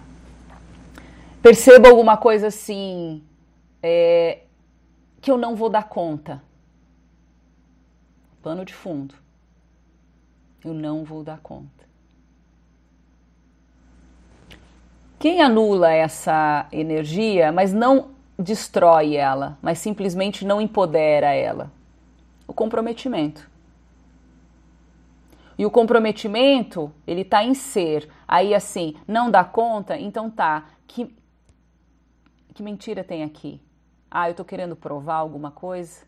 [1.42, 3.24] Perceba alguma coisa assim
[3.82, 4.44] é,
[5.20, 6.42] que eu não vou dar conta.
[8.42, 9.16] Pano de fundo.
[10.64, 11.84] Eu não vou dar conta.
[15.20, 21.72] Quem anula essa energia, mas não destrói ela, mas simplesmente não empodera ela?
[22.48, 23.50] O comprometimento.
[25.58, 28.10] E o comprometimento, ele está em ser.
[28.28, 29.98] Aí assim, não dá conta?
[29.98, 30.66] Então tá.
[30.88, 31.16] Que,
[32.54, 33.62] que mentira tem aqui?
[34.10, 36.02] Ah, eu tô querendo provar alguma coisa?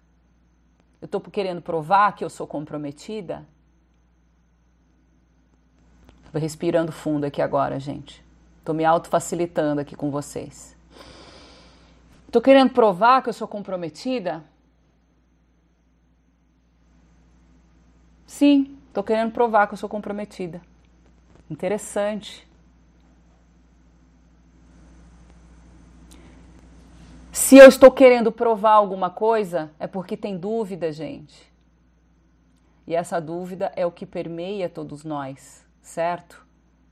[1.01, 3.45] Eu tô querendo provar que eu sou comprometida?
[6.31, 8.23] Tô respirando fundo aqui agora, gente.
[8.63, 10.75] Tô me autofacilitando aqui com vocês.
[12.35, 14.43] Tô querendo provar que eu sou comprometida?
[18.27, 20.61] Sim, tô querendo provar que eu sou comprometida.
[21.49, 22.45] Interessante.
[27.31, 31.49] Se eu estou querendo provar alguma coisa, é porque tem dúvida, gente.
[32.85, 36.45] E essa dúvida é o que permeia todos nós, certo?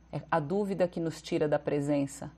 [0.10, 2.32] É a dúvida que nos tira da presença.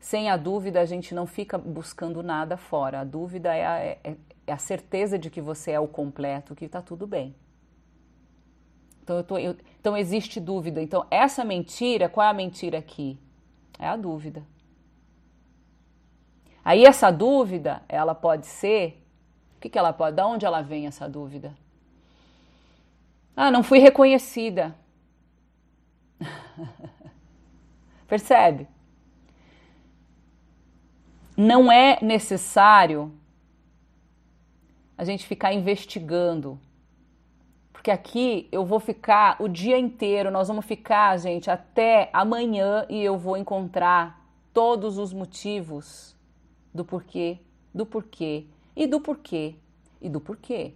[0.00, 3.00] Sem a dúvida, a gente não fica buscando nada fora.
[3.00, 6.64] A dúvida é a, é, é a certeza de que você é o completo, que
[6.64, 7.34] está tudo bem.
[9.02, 10.82] Então, eu tô, eu, então existe dúvida.
[10.82, 13.18] Então, essa mentira, qual é a mentira aqui?
[13.78, 14.42] É a dúvida.
[16.64, 19.02] Aí essa dúvida, ela pode ser,
[19.56, 21.54] o que, que ela pode, da onde ela vem essa dúvida?
[23.34, 24.74] Ah, não fui reconhecida.
[28.06, 28.68] Percebe?
[31.38, 33.12] Não é necessário
[34.96, 36.58] a gente ficar investigando
[37.72, 43.00] porque aqui eu vou ficar o dia inteiro, nós vamos ficar, gente, até amanhã e
[43.00, 44.20] eu vou encontrar
[44.52, 46.16] todos os motivos
[46.74, 47.38] do porquê,
[47.72, 49.54] do porquê e do porquê
[50.02, 50.74] e do porquê.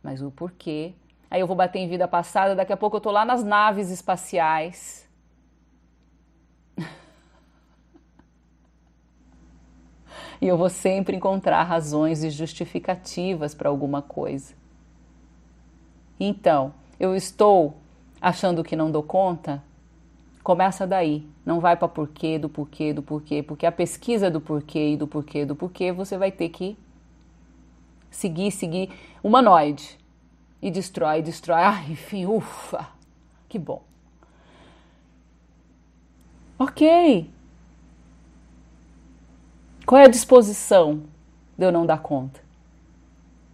[0.00, 0.94] Mas o porquê.
[1.28, 3.90] Aí eu vou bater em vida passada, daqui a pouco eu tô lá nas naves
[3.90, 5.07] espaciais.
[10.40, 14.54] E eu vou sempre encontrar razões e justificativas para alguma coisa.
[16.18, 17.76] Então, eu estou
[18.20, 19.62] achando que não dou conta?
[20.42, 21.26] Começa daí.
[21.44, 25.06] Não vai para porquê, do porquê, do porquê, porque a pesquisa do porquê e do
[25.06, 26.76] porquê, do porquê, você vai ter que
[28.10, 28.90] seguir, seguir
[29.22, 29.98] humanoide.
[30.60, 31.62] E destrói, destrói.
[31.62, 32.88] Ah, enfim, ufa,
[33.48, 33.82] que bom.
[36.58, 37.30] Ok.
[39.88, 41.04] Qual é a disposição
[41.56, 42.42] de eu não dar conta?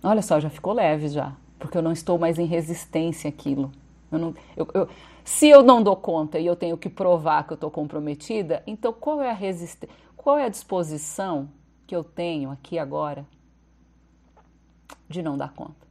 [0.03, 3.71] Olha só, já ficou leve já porque eu não estou mais em resistência àquilo.
[4.11, 4.89] Eu não, eu, eu,
[5.25, 8.93] se eu não dou conta e eu tenho que provar que eu estou comprometida, então
[8.93, 11.49] qual é a resistência, qual é a disposição
[11.87, 13.25] que eu tenho aqui agora
[15.09, 15.87] de não dar conta?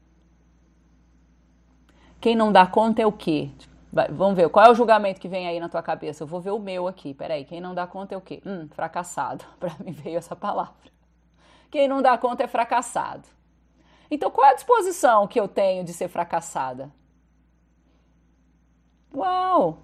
[2.20, 3.50] Quem não dá conta é o quê?
[3.94, 6.24] Vai, vamos ver, qual é o julgamento que vem aí na tua cabeça?
[6.24, 8.42] Eu vou ver o meu aqui, peraí, quem não dá conta é o quê?
[8.44, 10.92] Hum, fracassado, para mim veio essa palavra.
[11.70, 13.28] Quem não dá conta é fracassado.
[14.10, 16.92] Então, qual é a disposição que eu tenho de ser fracassada?
[19.14, 19.78] Uau!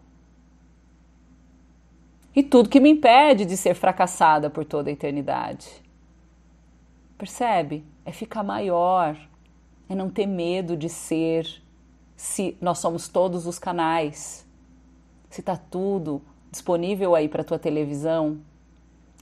[2.36, 5.84] E tudo que me impede de ser fracassada por toda a eternidade.
[7.16, 7.86] Percebe?
[8.04, 9.16] É ficar maior,
[9.88, 11.62] é não ter medo de ser,
[12.20, 14.46] se nós somos todos os canais,
[15.30, 18.40] se está tudo disponível aí para tua televisão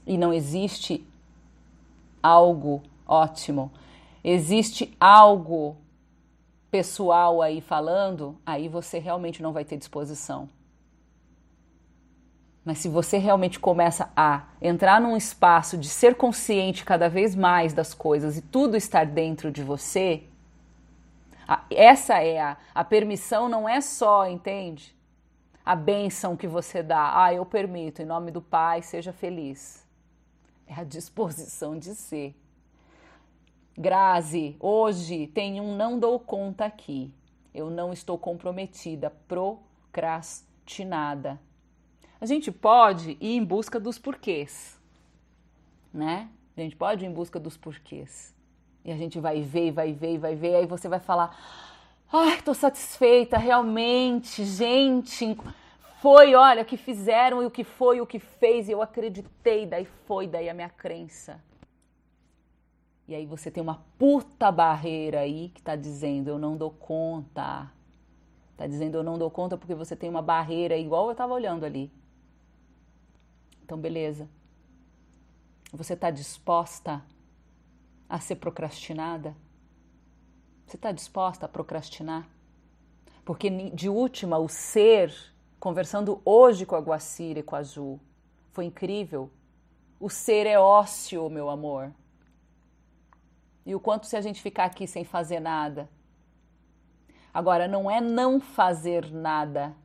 [0.06, 1.06] e não existe
[2.22, 3.70] algo ótimo
[4.22, 5.76] existe algo
[6.70, 10.48] pessoal aí falando, aí você realmente não vai ter disposição.
[12.64, 17.72] Mas se você realmente começa a entrar num espaço de ser consciente cada vez mais
[17.72, 20.24] das coisas e tudo estar dentro de você,
[21.70, 24.94] essa é a, a permissão, não é só, entende?
[25.64, 27.24] A benção que você dá.
[27.24, 29.88] Ah, eu permito, em nome do Pai, seja feliz.
[30.66, 32.36] É a disposição de ser.
[33.76, 37.10] Grazi, hoje tem um não dou conta aqui.
[37.54, 41.40] Eu não estou comprometida, procrastinada.
[42.20, 44.78] A gente pode ir em busca dos porquês,
[45.92, 46.28] né?
[46.56, 48.34] A gente pode ir em busca dos porquês.
[48.88, 51.36] E a gente vai ver, vai ver, vai ver, aí você vai falar:
[52.12, 55.38] "Ai, tô satisfeita, realmente, gente,
[56.00, 59.66] foi, olha, o que fizeram e o que foi, o que fez, e eu acreditei,
[59.66, 61.40] daí foi, daí a minha crença
[63.08, 67.72] e aí você tem uma puta barreira aí que está dizendo eu não dou conta.
[68.52, 71.64] Está dizendo eu não dou conta porque você tem uma barreira igual eu estava olhando
[71.64, 71.90] ali.
[73.64, 74.28] Então, beleza.
[75.72, 77.02] Você está disposta
[78.08, 79.36] a ser procrastinada?
[80.66, 82.28] Você está disposta a procrastinar?
[83.24, 85.14] Porque, de última, o ser,
[85.60, 88.00] conversando hoje com a Guacira e com a Ju,
[88.52, 89.30] foi incrível.
[90.00, 91.92] O ser é ócio, meu amor.
[93.66, 95.88] E o quanto se a gente ficar aqui sem fazer nada.
[97.32, 99.76] Agora, não é não fazer nada,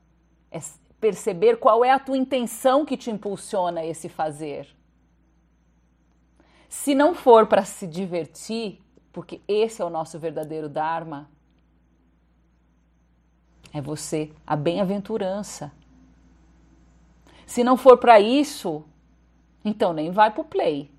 [0.49, 0.59] é
[0.99, 4.73] perceber qual é a tua intenção que te impulsiona esse fazer.
[6.73, 8.81] Se não for para se divertir,
[9.13, 11.29] porque esse é o nosso verdadeiro Dharma,
[13.71, 15.71] é você, a bem-aventurança.
[17.45, 18.83] Se não for para isso,
[19.63, 20.91] então nem vai para o play,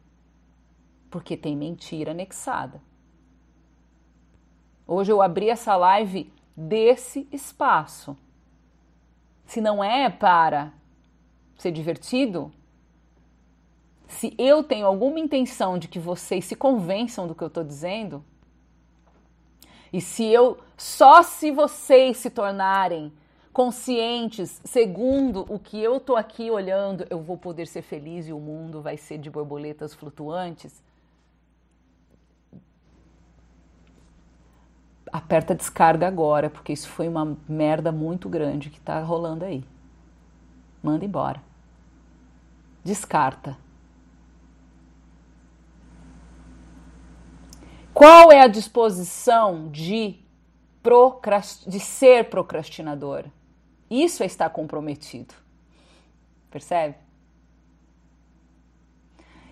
[1.11, 2.81] porque tem mentira anexada.
[4.87, 8.17] Hoje eu abri essa live desse espaço.
[9.45, 10.73] Se não é para
[11.59, 12.53] ser divertido,
[14.07, 18.25] se eu tenho alguma intenção de que vocês se convençam do que eu estou dizendo,
[19.93, 23.13] e se eu só se vocês se tornarem
[23.53, 28.41] conscientes, segundo o que eu estou aqui olhando, eu vou poder ser feliz e o
[28.41, 30.83] mundo vai ser de borboletas flutuantes.
[35.13, 39.65] Aperta descarga agora, porque isso foi uma merda muito grande que está rolando aí.
[40.83, 41.41] Manda embora.
[42.83, 43.57] Descarta.
[47.95, 50.19] Qual é a disposição de,
[51.67, 53.27] de ser procrastinador?
[53.89, 55.33] Isso é estar comprometido.
[56.51, 56.97] Percebe?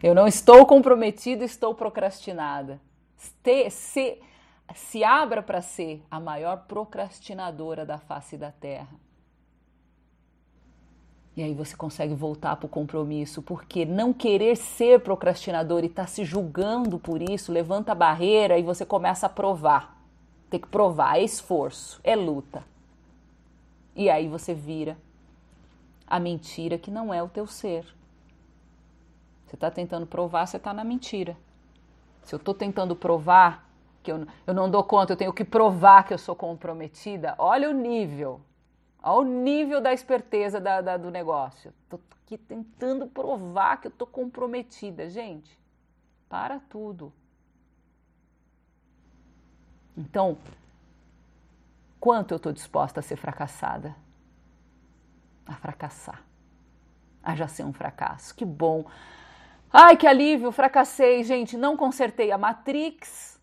[0.03, 2.81] Eu não estou comprometida, estou procrastinada.
[3.17, 4.21] Se, se,
[4.75, 9.01] se abra para ser a maior procrastinadora da face da terra.
[11.35, 16.03] E aí você consegue voltar para o compromisso, porque não querer ser procrastinador e estar
[16.03, 19.97] tá se julgando por isso levanta a barreira e você começa a provar.
[20.51, 22.63] Tem que provar, é esforço, é luta.
[23.97, 24.99] E aí você vira
[26.07, 27.87] a mentira que não é o teu ser.
[29.47, 31.35] Você está tentando provar, você está na mentira.
[32.23, 33.67] Se eu estou tentando provar
[34.03, 37.71] que eu, eu não dou conta, eu tenho que provar que eu sou comprometida, olha
[37.71, 38.41] o nível
[39.03, 41.75] ao nível da esperteza da, da, do negócio.
[41.83, 45.11] Estou aqui tentando provar que eu estou comprometida.
[45.11, 45.59] Gente,
[46.29, 47.13] para tudo.
[49.97, 50.39] Então,
[51.99, 53.95] quanto eu estou disposta a ser fracassada?
[55.45, 56.23] A fracassar.
[57.23, 58.35] A já ser um fracasso.
[58.35, 58.85] Que bom.
[59.73, 61.25] Ai, que alívio, fracassei.
[61.25, 63.41] Gente, não consertei a Matrix.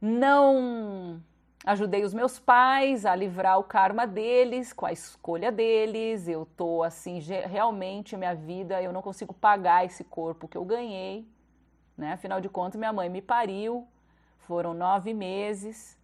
[0.00, 1.20] Não
[1.64, 6.28] ajudei os meus pais a livrar o karma deles com a escolha deles.
[6.28, 11.26] Eu tô assim, realmente minha vida, eu não consigo pagar esse corpo que eu ganhei,
[11.96, 12.12] né?
[12.12, 13.88] Afinal de contas, minha mãe me pariu,
[14.40, 15.98] foram nove meses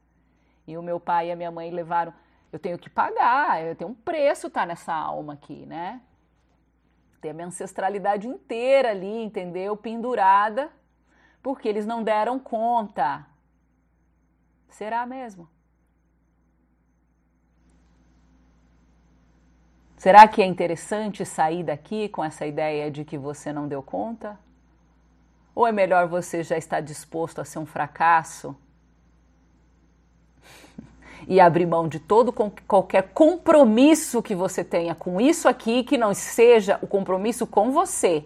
[0.67, 2.15] e o meu pai e a minha mãe levaram.
[2.51, 6.01] Eu tenho que pagar, eu tenho um preço tá nessa alma aqui, né?
[7.21, 9.77] Tem a minha ancestralidade inteira ali, entendeu?
[9.77, 10.71] Pendurada,
[11.43, 13.27] porque eles não deram conta
[14.71, 15.49] Será mesmo?
[19.97, 24.39] Será que é interessante sair daqui com essa ideia de que você não deu conta?
[25.55, 28.57] Ou é melhor você já estar disposto a ser um fracasso
[31.29, 32.33] e abrir mão de todo
[32.67, 38.25] qualquer compromisso que você tenha com isso aqui que não seja o compromisso com você?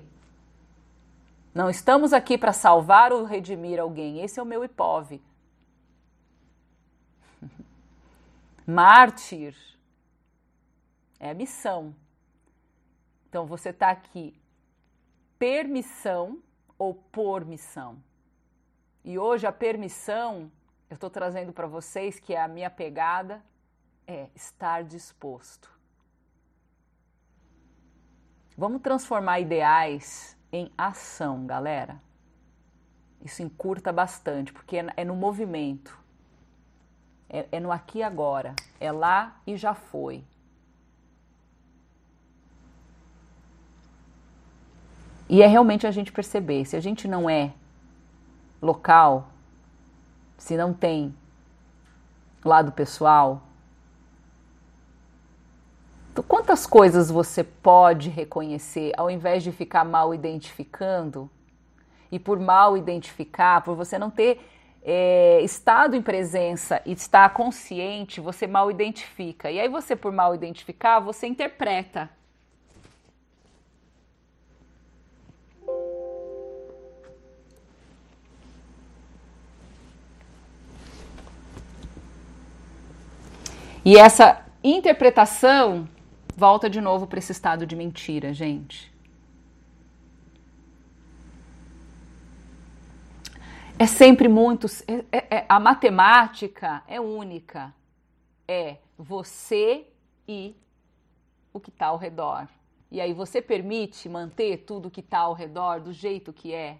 [1.52, 4.20] Não estamos aqui para salvar ou redimir alguém.
[4.20, 5.20] Esse é o meu hipóve.
[8.66, 9.54] Mártir
[11.20, 11.94] é a missão.
[13.28, 14.40] Então você está aqui
[15.38, 16.42] permissão
[16.78, 18.02] ou por missão.
[19.04, 20.50] E hoje a permissão
[20.88, 23.44] eu estou trazendo para vocês que é a minha pegada
[24.06, 25.70] é estar disposto.
[28.56, 32.00] Vamos transformar ideais em ação, galera.
[33.20, 36.03] Isso encurta bastante, porque é no movimento.
[37.28, 38.54] É, é no aqui e agora.
[38.80, 40.22] É lá e já foi.
[45.28, 47.52] E é realmente a gente perceber, se a gente não é
[48.60, 49.28] local,
[50.36, 51.14] se não tem
[52.44, 53.42] lado pessoal,
[56.14, 61.28] então quantas coisas você pode reconhecer ao invés de ficar mal identificando?
[62.12, 64.40] E por mal identificar, por você não ter
[64.84, 69.50] é, estado em presença e estar consciente, você mal identifica.
[69.50, 72.10] E aí você, por mal identificar, você interpreta.
[83.84, 85.86] E essa interpretação
[86.36, 88.93] volta de novo para esse estado de mentira, gente.
[93.84, 94.66] É sempre muito.
[94.88, 97.74] É, é, é, a matemática é única.
[98.48, 99.86] É você
[100.26, 100.56] e
[101.52, 102.48] o que está ao redor.
[102.90, 106.78] E aí você permite manter tudo que está ao redor do jeito que é?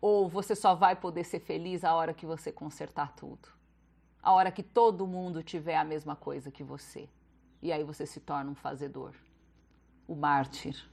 [0.00, 3.48] Ou você só vai poder ser feliz a hora que você consertar tudo?
[4.22, 7.08] A hora que todo mundo tiver a mesma coisa que você?
[7.60, 9.12] E aí você se torna um fazedor,
[10.06, 10.88] o mártir.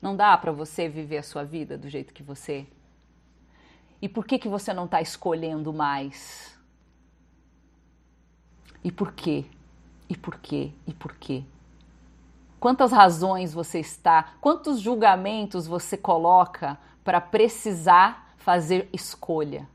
[0.00, 2.66] Não dá para você viver a sua vida do jeito que você.
[4.00, 6.56] E por que que você não está escolhendo mais?
[8.84, 9.44] E por quê?
[10.08, 10.70] E por quê?
[10.86, 11.42] E por quê?
[12.60, 19.68] Quantas razões você está, quantos julgamentos você coloca para precisar fazer escolha?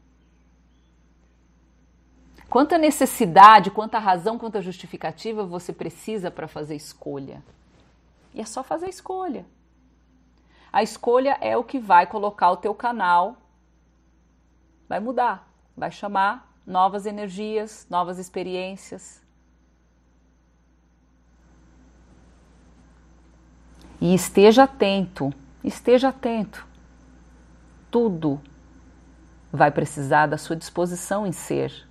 [2.50, 7.42] Quanta necessidade, quanta razão, quanta justificativa você precisa para fazer escolha?
[8.34, 9.46] E é só fazer escolha.
[10.72, 13.38] A escolha é o que vai colocar o teu canal,
[14.92, 19.24] vai mudar, vai chamar novas energias, novas experiências.
[24.02, 25.34] E esteja atento,
[25.64, 26.68] esteja atento.
[27.90, 28.42] Tudo
[29.50, 31.88] vai precisar da sua disposição em ser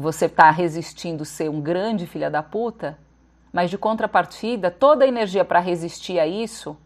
[0.00, 2.96] você está resistindo ser um grande filha da puta,
[3.52, 6.76] mas de contrapartida, toda a energia para resistir a isso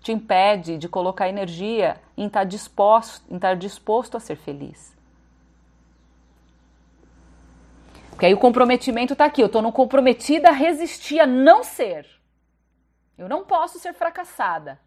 [0.00, 4.96] te impede de colocar energia em estar tá disposto, em estar disposto a ser feliz.
[8.10, 9.40] Porque aí o comprometimento está aqui.
[9.40, 12.06] Eu estou no comprometida a resistir a não ser.
[13.16, 14.78] Eu não posso ser fracassada.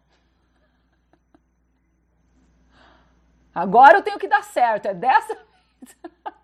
[3.52, 4.86] Agora eu tenho que dar certo.
[4.86, 5.36] É dessa.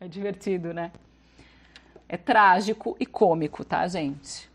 [0.00, 0.92] É divertido, né?
[2.08, 4.48] É trágico e cômico, tá, gente?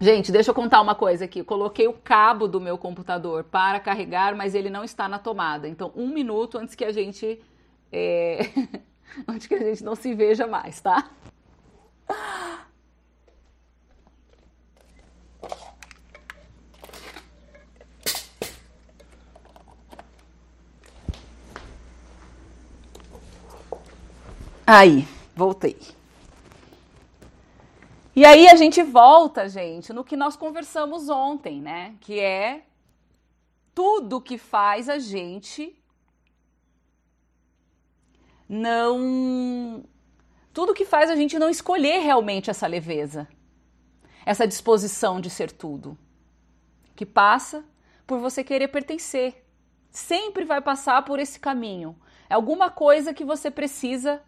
[0.00, 1.42] Gente, deixa eu contar uma coisa aqui.
[1.42, 5.68] Coloquei o cabo do meu computador para carregar, mas ele não está na tomada.
[5.68, 7.40] Então, um minuto antes que a gente.
[7.92, 8.40] É...
[9.28, 11.10] antes que a gente não se veja mais, tá?
[24.66, 25.76] Aí, voltei.
[28.16, 31.96] E aí a gente volta, gente, no que nós conversamos ontem, né?
[32.00, 32.64] Que é
[33.74, 35.76] tudo que faz a gente
[38.48, 39.84] não.
[40.52, 43.26] Tudo que faz a gente não escolher realmente essa leveza,
[44.24, 45.98] essa disposição de ser tudo.
[46.94, 47.64] Que passa
[48.06, 49.44] por você querer pertencer.
[49.90, 51.98] Sempre vai passar por esse caminho.
[52.30, 54.22] É alguma coisa que você precisa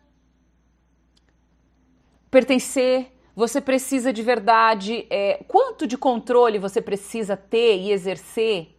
[2.29, 5.07] pertencer, você precisa de verdade.
[5.11, 8.75] É, quanto de controle você precisa ter e exercer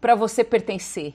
[0.00, 1.14] para você pertencer?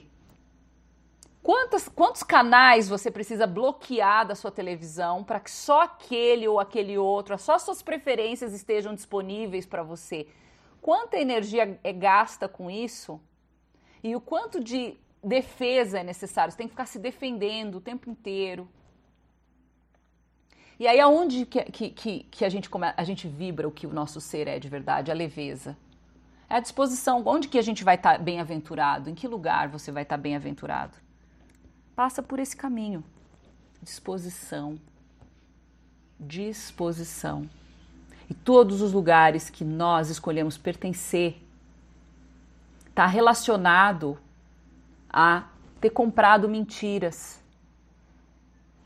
[1.42, 6.96] Quantos, quantos canais você precisa bloquear da sua televisão para que só aquele ou aquele
[6.96, 10.28] outro, só suas preferências estejam disponíveis para você?
[10.80, 13.20] Quanta energia é gasta com isso?
[14.04, 16.52] E o quanto de defesa é necessário?
[16.52, 18.68] Você tem que ficar se defendendo o tempo inteiro.
[20.78, 23.86] E aí aonde que, que, que, que a, gente come, a gente vibra o que
[23.86, 25.10] o nosso ser é de verdade?
[25.10, 25.76] A leveza.
[26.48, 27.22] É a disposição.
[27.26, 29.10] Onde que a gente vai estar tá bem-aventurado?
[29.10, 30.96] Em que lugar você vai estar tá bem-aventurado?
[31.96, 33.02] Passa por esse caminho.
[33.82, 34.78] Disposição.
[36.18, 37.48] Disposição.
[38.30, 41.42] E todos os lugares que nós escolhemos pertencer
[42.88, 44.18] está relacionado
[45.10, 45.44] a
[45.80, 47.37] ter comprado mentiras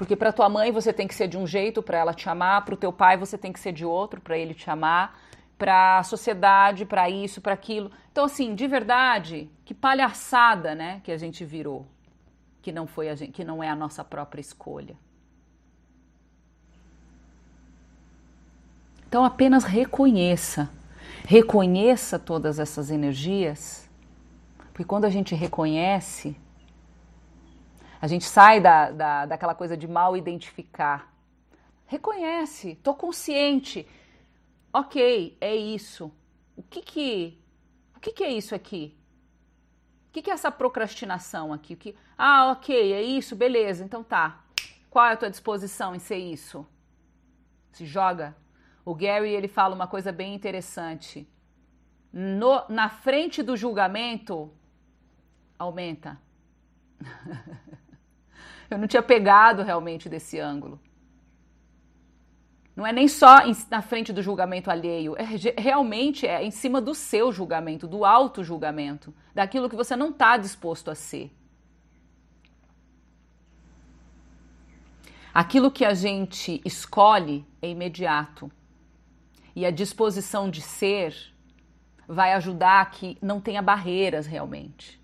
[0.03, 2.65] porque para tua mãe você tem que ser de um jeito para ela te amar,
[2.65, 5.17] para o teu pai você tem que ser de outro para ele te amar,
[5.57, 7.89] para a sociedade, para isso, para aquilo.
[8.11, 11.87] Então assim, de verdade, que palhaçada, né, que a gente virou,
[12.61, 14.97] que não foi a gente, que não é a nossa própria escolha.
[19.07, 20.69] Então apenas reconheça,
[21.29, 23.89] reconheça todas essas energias,
[24.73, 26.37] porque quando a gente reconhece,
[28.03, 31.15] a gente sai da, da, daquela coisa de mal identificar.
[31.87, 33.89] Reconhece, tô consciente.
[34.73, 36.13] Ok, é isso.
[36.57, 37.41] O que que,
[37.97, 38.99] o que, que é isso aqui?
[40.09, 41.75] O que, que é essa procrastinação aqui?
[41.75, 44.45] O que, ah, ok, é isso, beleza, então tá.
[44.91, 46.67] Qual é a tua disposição em ser isso?
[47.71, 48.37] Se joga.
[48.85, 51.25] O Gary ele fala uma coisa bem interessante.
[52.13, 54.53] No, na frente do julgamento,
[55.57, 56.21] aumenta.
[58.73, 60.81] Eu não tinha pegado realmente desse ângulo.
[62.75, 65.25] Não é nem só em, na frente do julgamento alheio, é,
[65.61, 70.91] realmente é em cima do seu julgamento, do auto-julgamento, daquilo que você não está disposto
[70.91, 71.31] a ser.
[75.35, 78.51] Aquilo que a gente escolhe é imediato.
[79.55, 81.15] E a disposição de ser
[82.09, 85.02] vai ajudar que não tenha barreiras realmente.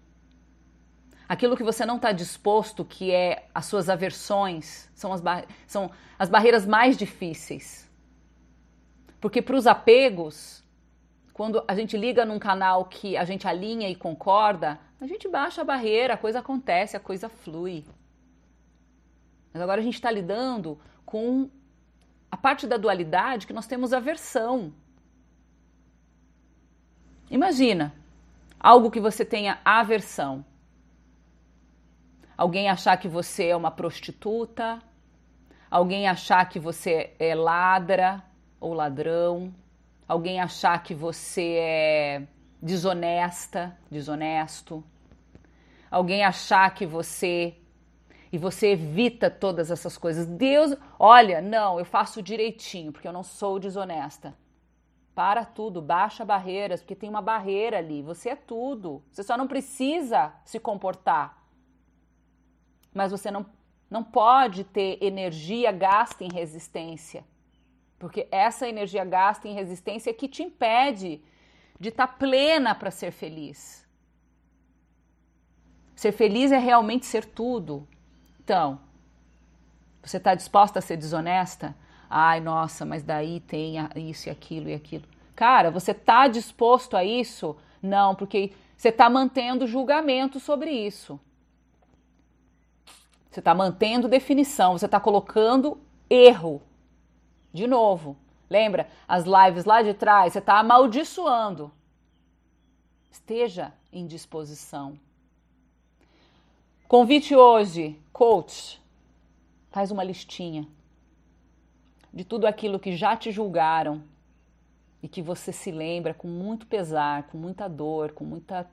[1.28, 5.22] Aquilo que você não está disposto, que é as suas aversões, são as,
[5.66, 7.88] são as barreiras mais difíceis.
[9.20, 10.64] Porque para os apegos,
[11.34, 15.60] quando a gente liga num canal que a gente alinha e concorda, a gente baixa
[15.60, 17.84] a barreira, a coisa acontece, a coisa flui.
[19.52, 21.50] Mas agora a gente está lidando com
[22.30, 24.72] a parte da dualidade que nós temos aversão.
[27.30, 27.94] Imagina
[28.58, 30.44] algo que você tenha aversão.
[32.38, 34.80] Alguém achar que você é uma prostituta,
[35.68, 38.22] alguém achar que você é ladra
[38.60, 39.52] ou ladrão,
[40.06, 42.22] alguém achar que você é
[42.62, 44.84] desonesta, desonesto,
[45.90, 47.56] alguém achar que você
[48.30, 50.24] e você evita todas essas coisas.
[50.24, 54.32] Deus, olha, não, eu faço direitinho, porque eu não sou desonesta.
[55.12, 58.00] Para tudo, baixa barreiras, porque tem uma barreira ali.
[58.00, 59.02] Você é tudo.
[59.10, 61.37] Você só não precisa se comportar.
[62.98, 63.46] Mas você não,
[63.88, 67.24] não pode ter energia gasta em resistência.
[67.96, 71.22] Porque essa energia gasta em resistência é que te impede
[71.78, 73.86] de estar tá plena para ser feliz.
[75.94, 77.86] Ser feliz é realmente ser tudo.
[78.42, 78.80] Então,
[80.02, 81.76] você está disposta a ser desonesta?
[82.10, 85.04] Ai, nossa, mas daí tem isso e aquilo e aquilo.
[85.36, 87.56] Cara, você está disposto a isso?
[87.80, 91.20] Não, porque você está mantendo julgamento sobre isso.
[93.38, 95.80] Você está mantendo definição, você está colocando
[96.10, 96.60] erro.
[97.52, 98.16] De novo,
[98.50, 100.32] lembra as lives lá de trás?
[100.32, 101.70] Você está amaldiçoando.
[103.08, 104.98] Esteja em disposição.
[106.88, 108.82] Convite hoje, coach,
[109.70, 110.66] faz uma listinha
[112.12, 114.02] de tudo aquilo que já te julgaram
[115.00, 118.68] e que você se lembra com muito pesar, com muita dor, com muita,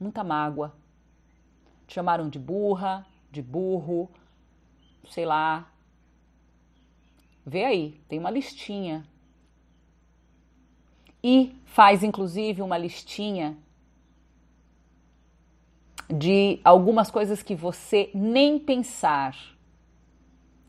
[0.00, 0.72] muita mágoa.
[1.86, 4.10] Te chamaram de burra, de burro,
[5.10, 5.70] sei lá.
[7.44, 9.06] Vê aí, tem uma listinha.
[11.22, 13.56] E faz inclusive uma listinha
[16.08, 19.36] de algumas coisas que você nem pensar.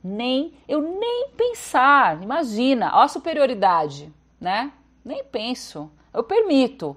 [0.03, 2.22] Nem, eu nem pensar.
[2.22, 4.72] Imagina, ó a superioridade, né?
[5.03, 5.91] Nem penso.
[6.14, 6.95] Eu permito.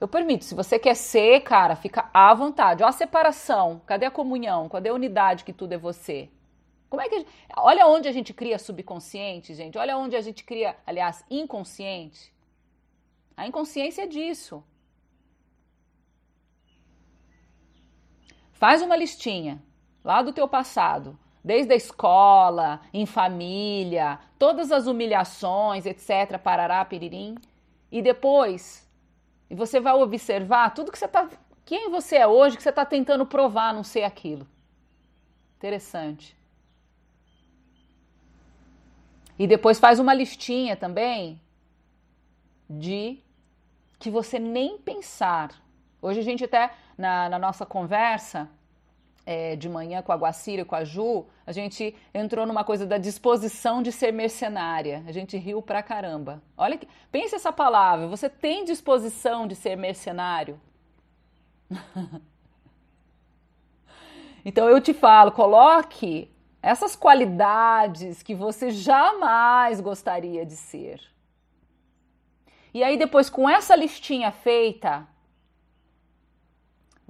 [0.00, 0.44] Eu permito.
[0.44, 2.82] Se você quer ser, cara, fica à vontade.
[2.82, 3.82] Ó a separação.
[3.86, 4.68] Cadê a comunhão?
[4.68, 6.30] Cadê a unidade que tudo é você?
[6.88, 7.24] Como é que
[7.56, 9.78] olha onde a gente cria subconsciente, gente.
[9.78, 12.34] Olha onde a gente cria, aliás, inconsciente.
[13.36, 14.64] A inconsciência é disso.
[18.52, 19.62] Faz uma listinha
[20.02, 27.36] lá do teu passado, desde a escola, em família, todas as humilhações, etc, parará, piririm,
[27.90, 28.89] e depois
[29.50, 31.28] e você vai observar tudo que você está,
[31.64, 34.46] quem você é hoje, que você está tentando provar não ser aquilo.
[35.58, 36.36] Interessante.
[39.36, 41.40] E depois faz uma listinha também
[42.68, 43.18] de
[43.98, 45.60] que você nem pensar.
[46.00, 48.48] Hoje a gente até na, na nossa conversa
[49.30, 52.84] é, de manhã com a Guacira e com a Ju, a gente entrou numa coisa
[52.84, 55.04] da disposição de ser mercenária.
[55.06, 56.42] A gente riu pra caramba.
[56.56, 58.08] Olha, que, pense essa palavra.
[58.08, 60.60] Você tem disposição de ser mercenário?
[64.44, 66.28] então eu te falo, coloque
[66.60, 71.00] essas qualidades que você jamais gostaria de ser.
[72.74, 75.06] E aí depois com essa listinha feita,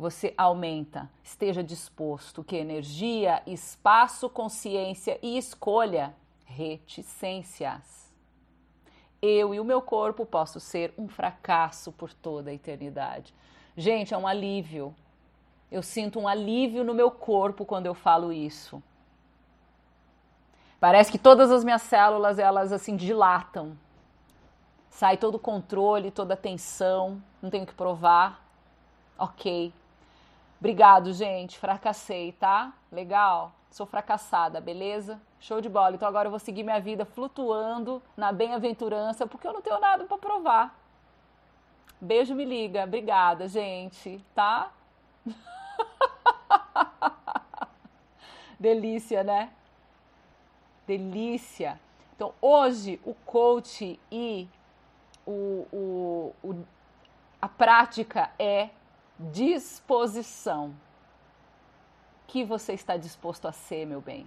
[0.01, 1.11] você aumenta.
[1.22, 6.14] Esteja disposto que energia, espaço, consciência e escolha
[6.46, 8.11] reticências.
[9.20, 13.34] Eu e o meu corpo posso ser um fracasso por toda a eternidade.
[13.76, 14.94] Gente, é um alívio.
[15.70, 18.82] Eu sinto um alívio no meu corpo quando eu falo isso.
[20.80, 23.76] Parece que todas as minhas células, elas assim dilatam.
[24.88, 28.42] Sai todo o controle, toda a tensão, não tenho que provar.
[29.18, 29.74] OK.
[30.61, 31.58] Obrigado, gente.
[31.58, 32.74] Fracassei, tá?
[32.92, 33.52] Legal?
[33.70, 35.18] Sou fracassada, beleza?
[35.40, 35.94] Show de bola.
[35.96, 40.04] Então agora eu vou seguir minha vida flutuando na bem-aventurança, porque eu não tenho nada
[40.04, 40.78] para provar.
[41.98, 42.84] Beijo, me liga.
[42.84, 44.70] Obrigada, gente, tá?
[48.61, 49.50] Delícia, né?
[50.86, 51.80] Delícia.
[52.14, 54.46] Então, hoje, o coach e
[55.26, 56.66] o, o, o
[57.40, 58.68] a prática é
[59.32, 60.74] disposição.
[62.26, 64.24] que você está disposto a ser, meu bem?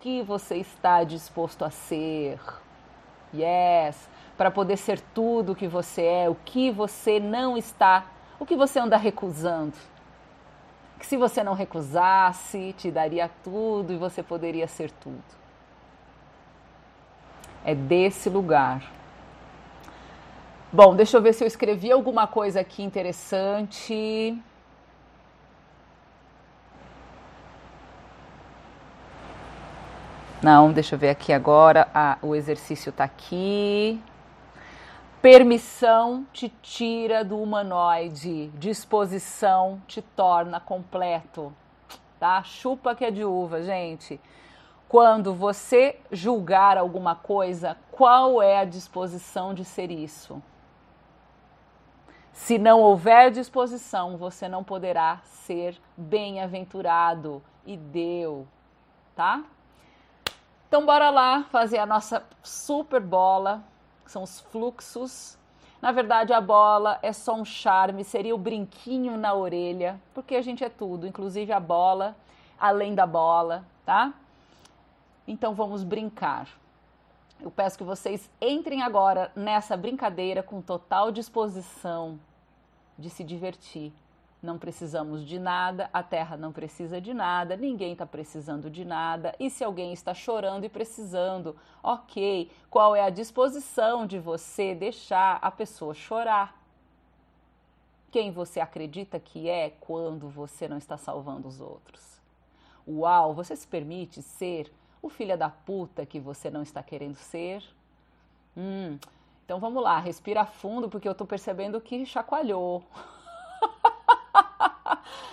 [0.00, 2.38] que você está disposto a ser.
[3.34, 8.06] Yes, para poder ser tudo o que você é, o que você não está,
[8.38, 9.76] o que você anda recusando.
[10.98, 15.22] Que se você não recusasse, te daria tudo e você poderia ser tudo.
[17.64, 18.97] É desse lugar.
[20.70, 24.38] Bom, deixa eu ver se eu escrevi alguma coisa aqui interessante.
[30.42, 31.88] Não, deixa eu ver aqui agora.
[31.94, 33.98] Ah, o exercício está aqui.
[35.22, 41.50] Permissão te tira do humanoide, disposição te torna completo.
[42.20, 42.42] Tá?
[42.42, 44.20] Chupa que é de uva, gente.
[44.86, 50.42] Quando você julgar alguma coisa, qual é a disposição de ser isso?
[52.38, 58.46] Se não houver disposição, você não poderá ser bem-aventurado e deu,
[59.14, 59.44] tá?
[60.66, 63.62] Então, bora lá fazer a nossa super bola,
[64.02, 65.36] que são os fluxos.
[65.82, 70.40] Na verdade, a bola é só um charme, seria o brinquinho na orelha, porque a
[70.40, 72.16] gente é tudo, inclusive a bola,
[72.58, 74.14] além da bola, tá?
[75.26, 76.48] Então, vamos brincar.
[77.40, 82.18] Eu peço que vocês entrem agora nessa brincadeira com total disposição
[82.98, 83.92] de se divertir.
[84.40, 89.34] Não precisamos de nada, a Terra não precisa de nada, ninguém está precisando de nada.
[89.38, 95.38] E se alguém está chorando e precisando, ok, qual é a disposição de você deixar
[95.42, 96.56] a pessoa chorar?
[98.10, 102.20] Quem você acredita que é quando você não está salvando os outros?
[102.86, 104.72] Uau, você se permite ser
[105.02, 107.62] o filho da puta que você não está querendo ser?
[108.56, 108.98] Hum,
[109.48, 112.84] então vamos lá, respira fundo porque eu estou percebendo que chacoalhou.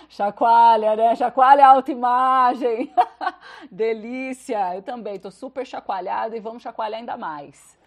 [0.08, 1.14] Chacoalha, né?
[1.14, 2.94] Chacoalha a autoimagem.
[3.70, 4.74] Delícia.
[4.74, 7.78] Eu também tô super chacoalhada e vamos chacoalhar ainda mais.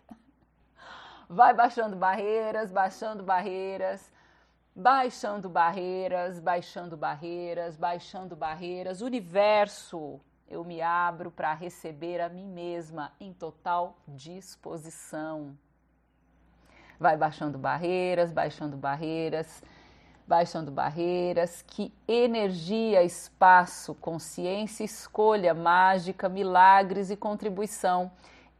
[1.28, 4.14] Vai baixando barreiras, baixando barreiras,
[4.76, 9.02] baixando barreiras, baixando barreiras, baixando barreiras.
[9.02, 15.58] Universo, eu me abro para receber a mim mesma em total disposição.
[17.00, 19.64] Vai baixando barreiras, baixando barreiras
[20.30, 28.12] baixando barreiras, que energia, espaço, consciência, escolha, mágica, milagres e contribuição.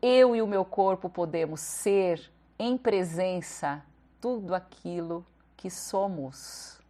[0.02, 2.20] Eu e o meu corpo podemos ser
[2.58, 3.84] em presença
[4.20, 5.24] tudo aquilo
[5.56, 6.82] que somos.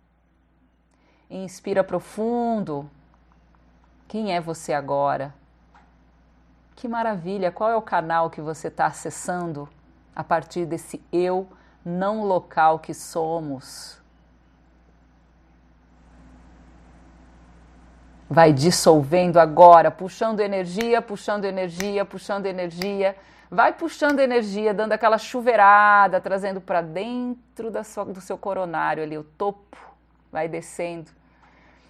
[1.30, 2.90] Inspira profundo.
[4.08, 5.36] Quem é você agora?
[6.78, 7.52] Que maravilha!
[7.52, 9.68] Qual é o canal que você está acessando
[10.16, 11.48] a partir desse eu
[11.84, 14.00] não local que somos?
[18.30, 23.16] vai dissolvendo agora, puxando energia, puxando energia, puxando energia.
[23.50, 29.18] Vai puxando energia, dando aquela chuveirada, trazendo para dentro da sua, do seu coronário ali,
[29.18, 29.78] o topo,
[30.32, 31.10] vai descendo.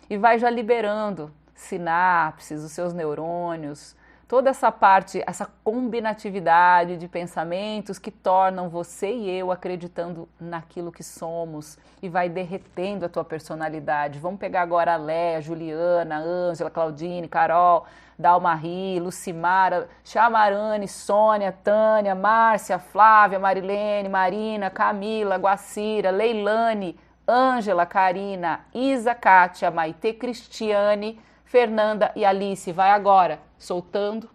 [0.10, 3.94] E vai já liberando sinapses, os seus neurônios,
[4.30, 11.04] toda essa parte, essa combinatividade de pensamentos que tornam você e eu acreditando naquilo que
[11.04, 14.20] somos e vai derretendo a tua personalidade.
[14.20, 17.88] Vamos pegar agora a Léa, Juliana, Ângela, Claudine, Carol,
[18.20, 29.16] Dalmarie, Lucimara, Chamarane, Sônia, Tânia, Márcia, Flávia, Marilene, Marina, Camila, Guacira, Leilane, Ângela, Karina, Isa,
[29.16, 32.72] Kátia, Maite, Cristiane, Fernanda e Alice.
[32.72, 34.30] Vai agora, soltando.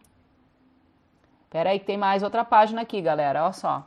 [1.44, 3.42] Espera aí, tem mais outra página aqui, galera.
[3.42, 3.86] Olha só.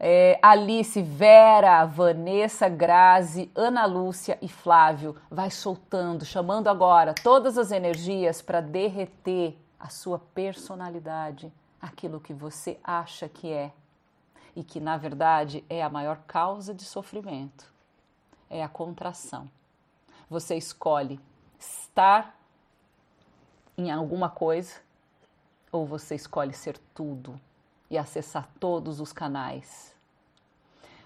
[0.00, 5.16] É, Alice, Vera, Vanessa, Grazi, Ana Lúcia e Flávio.
[5.30, 12.80] Vai soltando, chamando agora todas as energias para derreter a sua personalidade, aquilo que você
[12.82, 13.72] acha que é
[14.54, 17.72] e que na verdade é a maior causa de sofrimento.
[18.50, 19.50] É a contração.
[20.28, 21.20] Você escolhe
[21.58, 22.41] estar
[23.76, 24.74] em alguma coisa
[25.70, 27.40] ou você escolhe ser tudo
[27.90, 29.94] e acessar todos os canais.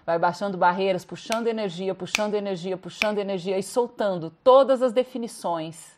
[0.05, 5.97] Vai baixando barreiras, puxando energia, puxando energia, puxando energia e soltando todas as definições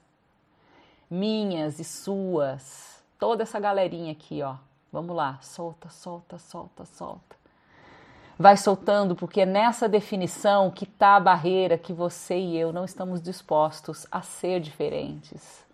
[1.10, 3.04] minhas e suas.
[3.18, 4.56] Toda essa galerinha aqui, ó.
[4.92, 7.36] Vamos lá, solta, solta, solta, solta.
[8.38, 12.86] Vai soltando, porque é nessa definição que está a barreira que você e eu não
[12.86, 15.66] estamos dispostos a ser diferentes.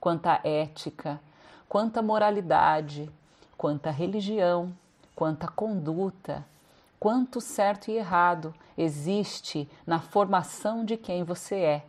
[0.00, 1.20] Quanta ética,
[1.68, 3.10] quanta moralidade,
[3.56, 4.72] quanta religião,
[5.14, 6.44] quanta conduta,
[6.98, 11.84] quanto certo e errado existe na formação de quem você é.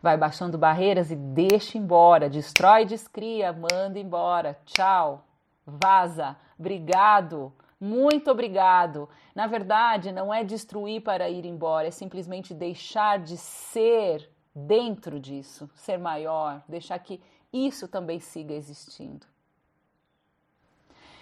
[0.00, 2.30] Vai baixando barreiras e deixa embora.
[2.30, 4.56] Destrói, descria, manda embora.
[4.66, 5.24] Tchau.
[5.66, 6.36] Vaza.
[6.58, 7.52] Obrigado.
[7.80, 9.08] Muito obrigado.
[9.34, 15.68] Na verdade, não é destruir para ir embora, é simplesmente deixar de ser dentro disso,
[15.74, 17.20] ser maior, deixar que
[17.52, 19.26] isso também siga existindo.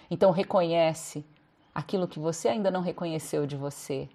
[0.09, 1.25] Então reconhece
[1.73, 4.07] aquilo que você ainda não reconheceu de você,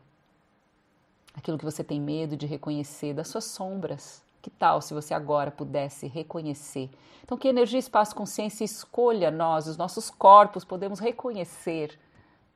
[1.35, 4.23] aquilo que você tem medo de reconhecer, das suas sombras.
[4.41, 6.89] Que tal se você agora pudesse reconhecer?
[7.25, 11.99] Então, que energia, espaço, consciência escolha nós, os nossos corpos, podemos reconhecer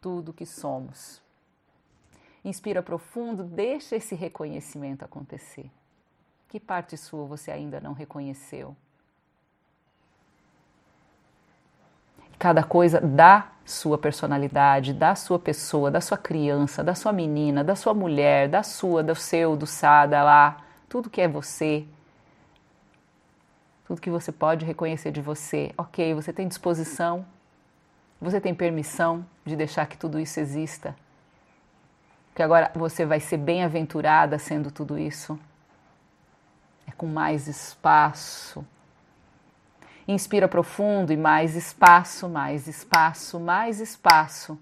[0.01, 1.21] tudo que somos.
[2.45, 5.71] Inspira profundo, deixa esse reconhecimento acontecer.
[6.53, 8.77] Que parte sua você ainda não reconheceu?
[12.39, 17.75] Cada coisa da sua personalidade, da sua pessoa, da sua criança, da sua menina, da
[17.75, 21.87] sua mulher, da sua, do seu, do sada lá, tudo que é você,
[23.87, 25.73] tudo que você pode reconhecer de você.
[25.79, 27.25] Ok, você tem disposição,
[28.21, 30.95] você tem permissão de deixar que tudo isso exista.
[32.35, 35.41] Que agora você vai ser bem-aventurada sendo tudo isso.
[36.87, 38.65] É com mais espaço,
[40.07, 44.59] Inspira profundo e mais espaço, mais espaço, mais espaço.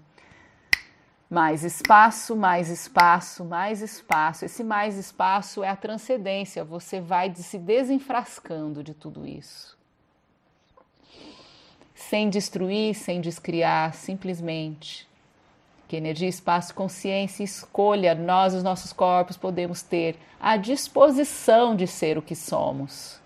[1.29, 4.45] Mais espaço, mais espaço, mais espaço.
[4.45, 6.63] Esse mais espaço é a transcendência.
[6.63, 9.77] Você vai se desenfrascando de tudo isso.
[11.95, 15.09] Sem destruir, sem descriar, simplesmente.
[15.91, 22.17] Que energia, espaço, consciência, escolha, nós, os nossos corpos, podemos ter a disposição de ser
[22.17, 23.19] o que somos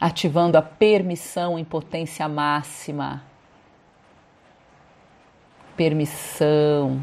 [0.00, 3.22] ativando a permissão em potência máxima.
[5.76, 6.98] Permissão.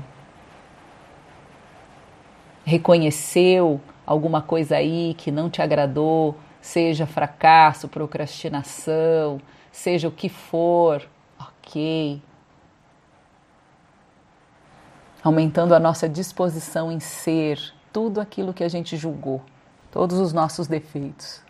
[2.65, 9.39] Reconheceu alguma coisa aí que não te agradou, seja fracasso, procrastinação,
[9.71, 11.07] seja o que for,
[11.65, 12.21] ok.
[15.23, 17.59] Aumentando a nossa disposição em ser
[17.91, 19.41] tudo aquilo que a gente julgou,
[19.91, 21.45] todos os nossos defeitos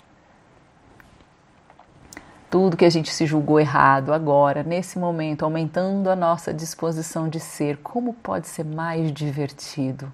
[2.55, 7.37] tudo que a gente se julgou errado agora, nesse momento, aumentando a nossa disposição de
[7.37, 10.09] ser, como pode ser mais divertido?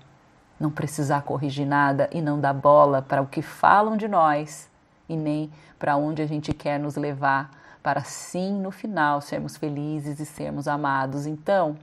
[0.59, 4.67] Não precisar corrigir nada e não dar bola para o que falam de nós
[5.07, 10.19] e nem para onde a gente quer nos levar, para sim, no final, sermos felizes
[10.19, 11.25] e sermos amados.
[11.25, 11.77] Então,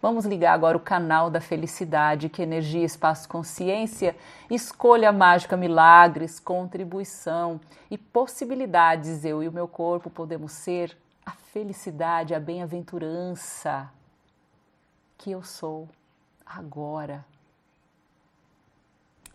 [0.00, 4.14] Vamos ligar agora o canal da felicidade, que energia, espaço, consciência,
[4.48, 7.60] escolha mágica, milagres, contribuição
[7.90, 9.24] e possibilidades.
[9.24, 13.90] Eu e o meu corpo podemos ser a felicidade, a bem-aventurança
[15.16, 15.88] que eu sou
[16.46, 17.24] agora.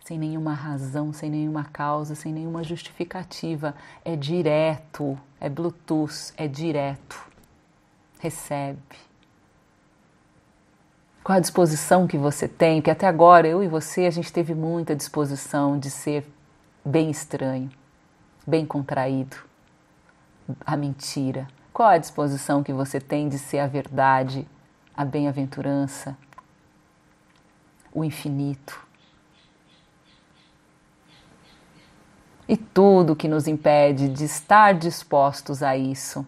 [0.04, 3.74] Sem nenhuma razão, sem nenhuma causa, sem nenhuma justificativa.
[4.04, 7.26] É direto, é Bluetooth, é direto.
[8.20, 8.80] Recebe
[11.24, 12.82] qual a disposição que você tem?
[12.82, 16.28] Que até agora eu e você a gente teve muita disposição de ser
[16.84, 17.72] bem estranho,
[18.46, 19.38] bem contraído,
[20.66, 21.48] a mentira.
[21.72, 24.46] Qual a disposição que você tem de ser a verdade,
[24.96, 26.18] a bem-aventurança,
[27.94, 28.86] o infinito?
[32.54, 36.24] E tudo que nos impede de estar dispostos a isso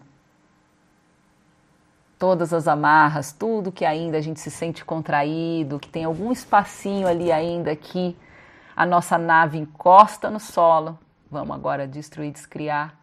[2.18, 7.06] todas as amarras, tudo que ainda a gente se sente contraído, que tem algum espacinho
[7.06, 8.16] ali ainda que
[8.74, 10.98] a nossa nave encosta no solo.
[11.30, 12.98] Vamos agora destruir, descriar.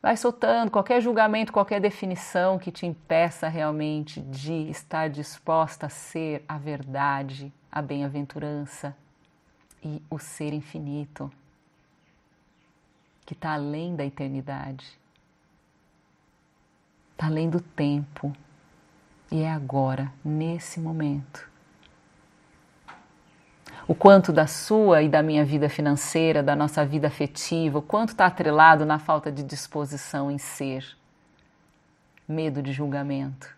[0.00, 6.42] Vai soltando qualquer julgamento, qualquer definição que te impeça realmente de estar disposta a ser
[6.48, 8.96] a verdade, a bem-aventurança
[9.82, 11.30] e o ser infinito,
[13.24, 14.86] que está além da eternidade.
[17.12, 18.32] Está além do tempo.
[19.30, 21.48] E é agora, nesse momento.
[23.86, 28.10] O quanto da sua e da minha vida financeira, da nossa vida afetiva, o quanto
[28.10, 30.96] está atrelado na falta de disposição em ser,
[32.26, 33.57] medo de julgamento.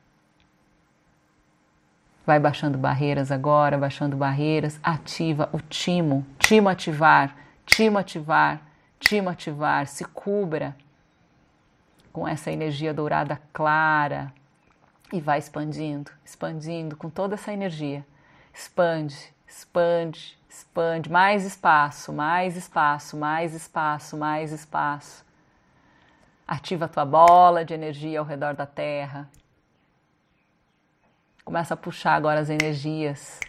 [2.26, 8.60] Vai baixando barreiras agora, baixando barreiras, ativa o timo, timo ativar, timo ativar,
[8.98, 10.76] timo ativar, se cubra
[12.12, 14.32] com essa energia dourada clara
[15.12, 18.04] e vai expandindo, expandindo com toda essa energia.
[18.52, 19.16] Expande,
[19.46, 25.24] expande, expande, mais espaço, mais espaço, mais espaço, mais espaço.
[26.46, 29.28] Ativa a tua bola de energia ao redor da Terra.
[31.50, 33.40] Começa a puxar agora as energias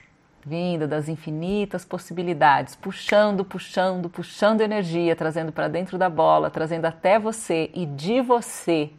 [0.43, 7.19] vinda das infinitas possibilidades, puxando, puxando, puxando energia, trazendo para dentro da bola, trazendo até
[7.19, 8.89] você e de você,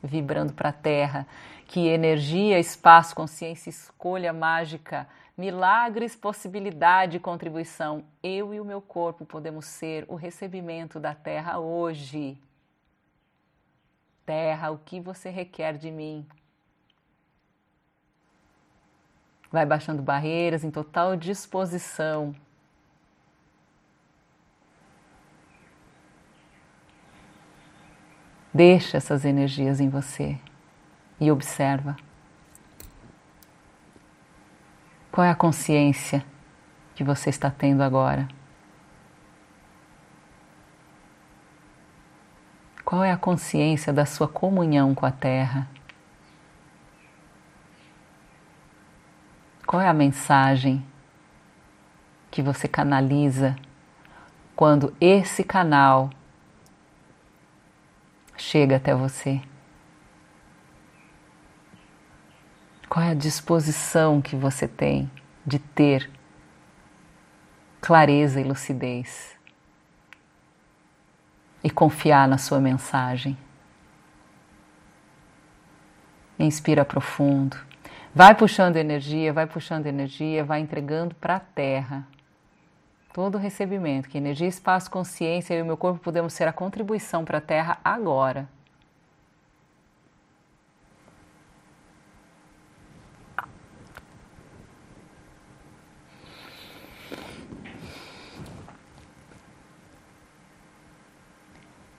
[0.00, 1.26] vibrando para a Terra,
[1.66, 9.64] que energia, espaço, consciência, escolha mágica, milagres, possibilidade, contribuição, eu e o meu corpo podemos
[9.64, 12.38] ser o recebimento da Terra hoje.
[14.24, 16.24] Terra, o que você requer de mim?
[19.52, 22.34] Vai baixando barreiras em total disposição.
[28.52, 30.38] Deixa essas energias em você
[31.20, 31.96] e observa.
[35.10, 36.24] Qual é a consciência
[36.94, 38.28] que você está tendo agora?
[42.84, 45.66] Qual é a consciência da sua comunhão com a Terra?
[49.72, 50.86] Qual é a mensagem
[52.30, 53.56] que você canaliza
[54.54, 56.10] quando esse canal
[58.36, 59.40] chega até você?
[62.86, 65.10] Qual é a disposição que você tem
[65.46, 66.10] de ter
[67.80, 69.34] clareza e lucidez
[71.64, 73.38] e confiar na sua mensagem?
[76.38, 77.71] Inspira profundo.
[78.14, 82.06] Vai puxando energia, vai puxando energia, vai entregando para a terra.
[83.10, 87.24] Todo o recebimento, que energia, espaço, consciência e o meu corpo podemos ser a contribuição
[87.24, 88.46] para a terra agora.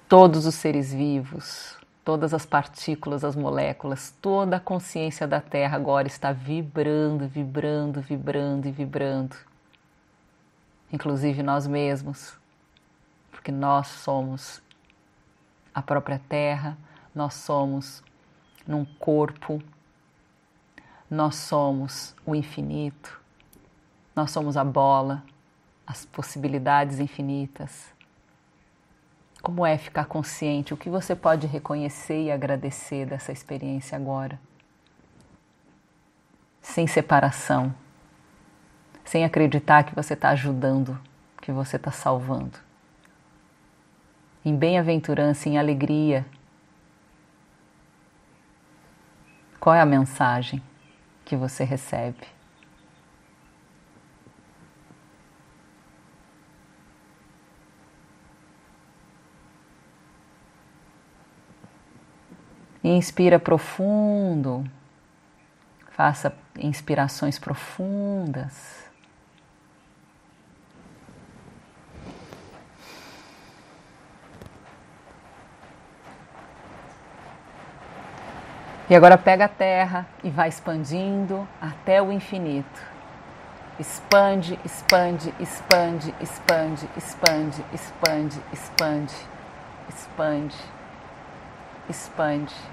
[0.07, 6.07] Todos os seres vivos, todas as partículas, as moléculas, toda a consciência da Terra agora
[6.07, 9.35] está vibrando, vibrando, vibrando e vibrando.
[10.91, 12.37] Inclusive nós mesmos,
[13.31, 14.61] porque nós somos
[15.73, 16.77] a própria Terra,
[17.15, 18.03] nós somos
[18.67, 19.61] num corpo,
[21.09, 23.19] nós somos o infinito,
[24.15, 25.23] nós somos a bola,
[25.85, 27.92] as possibilidades infinitas.
[29.43, 30.73] Como é ficar consciente?
[30.73, 34.39] O que você pode reconhecer e agradecer dessa experiência agora?
[36.61, 37.75] Sem separação,
[39.03, 40.97] sem acreditar que você está ajudando,
[41.41, 42.57] que você está salvando.
[44.45, 46.25] Em bem-aventurança, em alegria.
[49.59, 50.63] Qual é a mensagem
[51.25, 52.25] que você recebe?
[62.83, 64.65] Inspira profundo,
[65.91, 68.83] faça inspirações profundas.
[78.89, 82.81] E agora pega a terra e vai expandindo até o infinito.
[83.79, 89.15] Expande, expande, expande, expande, expande, expande, expande,
[89.87, 90.55] expande, expande.
[91.89, 92.72] Expande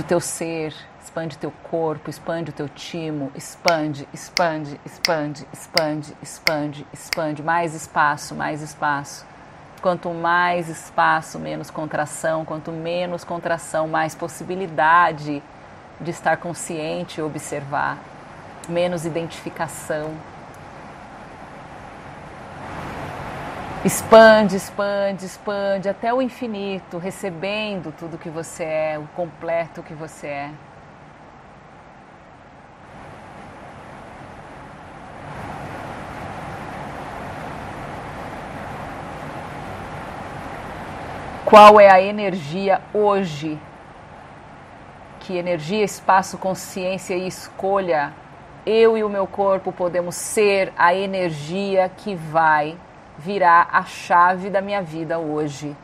[0.00, 6.16] o teu ser, expande o teu corpo, expande o teu timo, expande, expande, expande, expande,
[6.22, 7.42] expande, expande.
[7.42, 9.26] Mais espaço, mais espaço.
[9.82, 12.46] Quanto mais espaço, menos contração.
[12.46, 15.42] Quanto menos contração, mais possibilidade
[16.00, 17.98] de estar consciente e observar.
[18.68, 20.14] Menos identificação,
[23.84, 30.28] Expande, expande, expande até o infinito, recebendo tudo que você é, o completo que você
[30.28, 30.50] é.
[41.44, 43.58] Qual é a energia hoje?
[45.18, 48.12] Que energia, espaço, consciência e escolha
[48.64, 52.76] eu e o meu corpo podemos ser a energia que vai
[53.18, 55.76] virar a chave da minha vida hoje.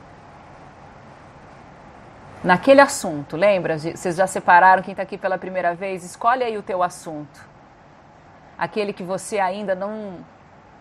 [2.42, 3.78] Naquele assunto, lembra?
[3.78, 6.04] Vocês já separaram quem está aqui pela primeira vez?
[6.04, 7.44] Escolhe aí o teu assunto.
[8.56, 10.24] Aquele que você ainda não,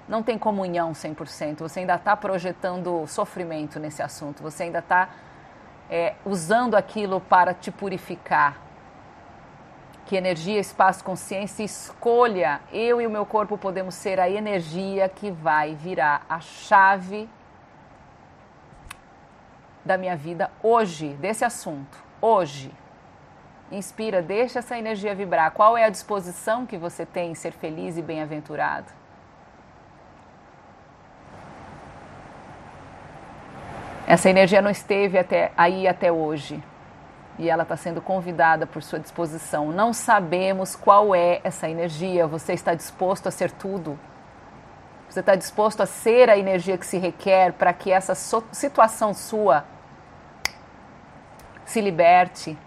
[0.07, 5.09] não tem comunhão 100%, você ainda está projetando sofrimento nesse assunto, você ainda está
[5.89, 8.66] é, usando aquilo para te purificar
[10.07, 12.61] que energia, espaço, consciência escolha.
[12.71, 17.29] Eu e o meu corpo podemos ser a energia que vai virar a chave
[19.83, 22.01] da minha vida hoje, desse assunto.
[22.21, 22.71] Hoje.
[23.69, 25.51] Inspira, deixa essa energia vibrar.
[25.51, 28.87] Qual é a disposição que você tem em ser feliz e bem-aventurado?
[34.07, 36.63] Essa energia não esteve até aí até hoje
[37.37, 39.71] e ela está sendo convidada por sua disposição.
[39.71, 42.25] Não sabemos qual é essa energia.
[42.25, 43.99] Você está disposto a ser tudo?
[45.09, 48.15] Você está disposto a ser a energia que se requer para que essa
[48.51, 49.65] situação sua
[51.65, 52.57] se liberte?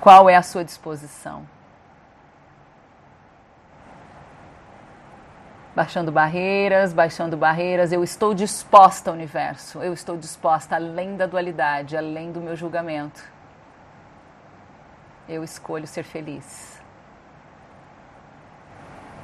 [0.00, 1.57] Qual é a sua disposição?
[5.78, 7.92] Baixando barreiras, baixando barreiras.
[7.92, 13.22] Eu estou disposta ao universo, eu estou disposta além da dualidade, além do meu julgamento.
[15.28, 16.82] Eu escolho ser feliz.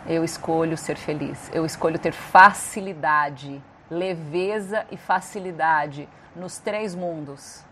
[0.07, 1.51] Eu escolho ser feliz.
[1.53, 3.61] Eu escolho ter facilidade,
[3.91, 7.65] leveza e facilidade nos três mundos.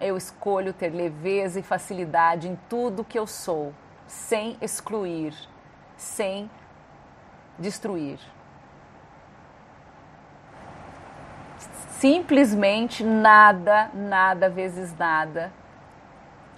[0.00, 3.72] Eu escolho ter leveza e facilidade em tudo que eu sou,
[4.08, 5.32] sem excluir,
[5.96, 6.50] sem
[7.58, 8.18] destruir.
[11.98, 15.52] Simplesmente nada, nada vezes nada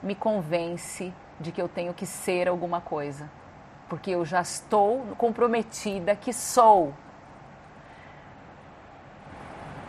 [0.02, 3.31] me convence de que eu tenho que ser alguma coisa,
[3.89, 6.94] porque eu já estou comprometida que sou.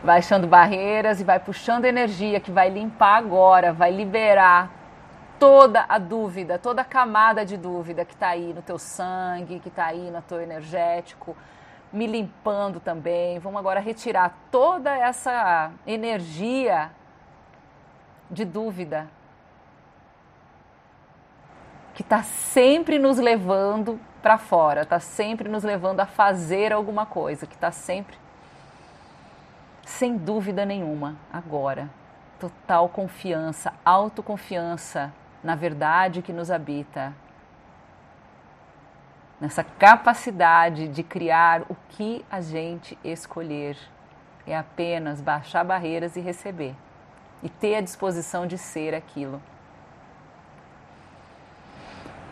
[0.03, 4.71] Vai achando barreiras e vai puxando energia que vai limpar agora, vai liberar
[5.39, 9.69] toda a dúvida, toda a camada de dúvida que está aí no teu sangue, que
[9.69, 11.35] está aí no teu energético,
[11.91, 13.39] me limpando também.
[13.39, 16.91] Vamos agora retirar toda essa energia
[18.30, 19.07] de dúvida
[21.93, 27.47] que está sempre nos levando para fora, está sempre nos levando a fazer alguma coisa,
[27.47, 28.18] que está sempre,
[29.84, 31.89] sem dúvida nenhuma, agora.
[32.39, 35.11] Total confiança, autoconfiança
[35.43, 37.14] na verdade que nos habita,
[39.39, 43.77] nessa capacidade de criar o que a gente escolher.
[44.45, 46.73] É apenas baixar barreiras e receber,
[47.43, 49.41] e ter a disposição de ser aquilo.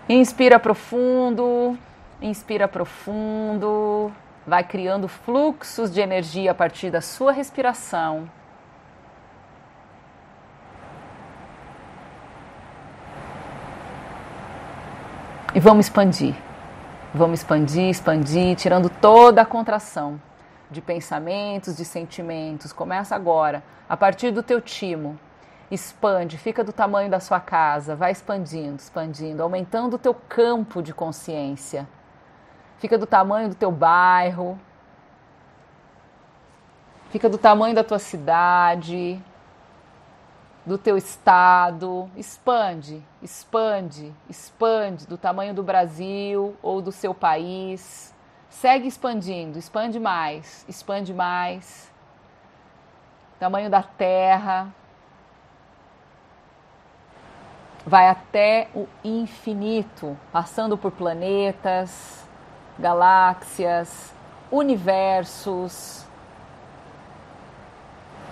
[0.07, 1.77] Inspira profundo,
[2.21, 4.11] inspira profundo,
[4.47, 8.29] vai criando fluxos de energia a partir da sua respiração.
[15.55, 16.35] E vamos expandir.
[17.13, 20.19] Vamos expandir, expandir, tirando toda a contração
[20.69, 22.73] de pensamentos, de sentimentos.
[22.73, 25.17] Começa agora, a partir do teu timo.
[25.71, 30.93] Expande, fica do tamanho da sua casa, vai expandindo, expandindo, aumentando o teu campo de
[30.93, 31.87] consciência.
[32.77, 34.59] Fica do tamanho do teu bairro.
[37.11, 39.23] Fica do tamanho da tua cidade,
[40.65, 48.13] do teu estado, expande, expande, expande do tamanho do Brasil ou do seu país.
[48.49, 51.91] Segue expandindo, expande mais, expande mais.
[53.39, 54.73] Tamanho da Terra.
[57.85, 62.27] Vai até o infinito, passando por planetas,
[62.79, 64.11] galáxias,
[64.51, 66.07] universos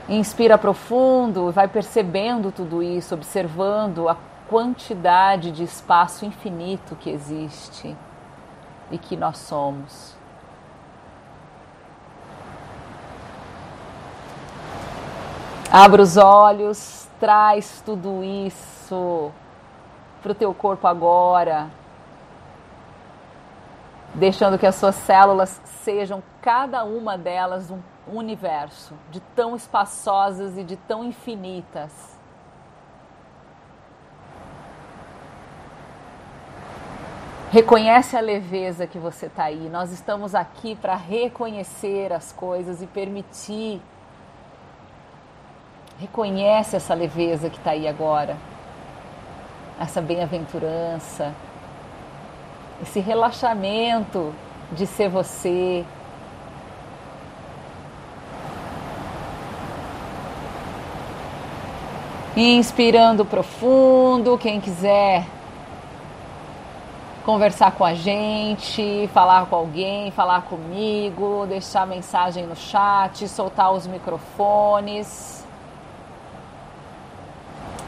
[0.09, 4.17] Inspira profundo, vai percebendo tudo isso, observando a
[4.49, 7.95] quantidade de espaço infinito que existe
[8.91, 10.13] e que nós somos.
[15.71, 19.31] Abra os olhos, traz tudo isso
[20.21, 21.67] para o teu corpo agora,
[24.13, 30.63] deixando que as suas células sejam cada uma delas um universo, de tão espaçosas e
[30.63, 31.91] de tão infinitas.
[37.51, 39.69] Reconhece a leveza que você está aí.
[39.69, 43.79] Nós estamos aqui para reconhecer as coisas e permitir.
[45.99, 48.35] Reconhece essa leveza que está aí agora,
[49.79, 51.31] essa bem-aventurança,
[52.81, 54.33] esse relaxamento
[54.71, 55.85] de ser você,
[62.35, 65.23] Inspirando profundo, quem quiser
[67.23, 73.85] conversar com a gente, falar com alguém, falar comigo, deixar mensagem no chat, soltar os
[73.85, 75.45] microfones.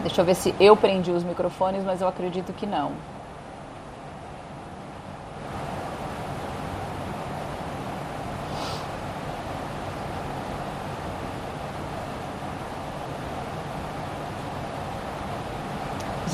[0.01, 2.91] Deixa eu ver se eu prendi os microfones, mas eu acredito que não.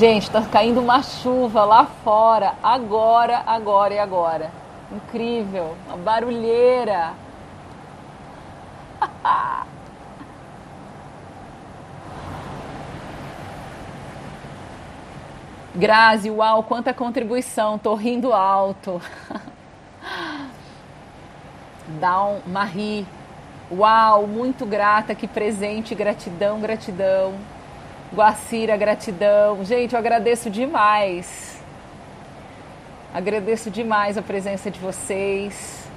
[0.02, 4.50] Gente, tá caindo uma chuva lá fora, agora, agora e agora.
[4.90, 7.12] Incrível, uma barulheira.
[15.72, 19.00] Grazi, uau, quanta contribuição, tô rindo alto.
[22.00, 23.06] Down Marie,
[23.70, 27.34] uau, muito grata, que presente, gratidão, gratidão.
[28.14, 29.64] Guacira, gratidão.
[29.64, 31.58] Gente, eu agradeço demais.
[33.14, 35.88] Agradeço demais a presença de vocês.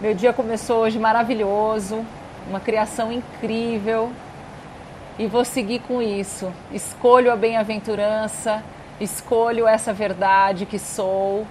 [0.00, 2.02] Meu dia começou hoje maravilhoso,
[2.48, 4.10] uma criação incrível.
[5.18, 6.50] E vou seguir com isso.
[6.72, 8.64] Escolho a bem-aventurança,
[8.98, 11.46] escolho essa verdade que sou.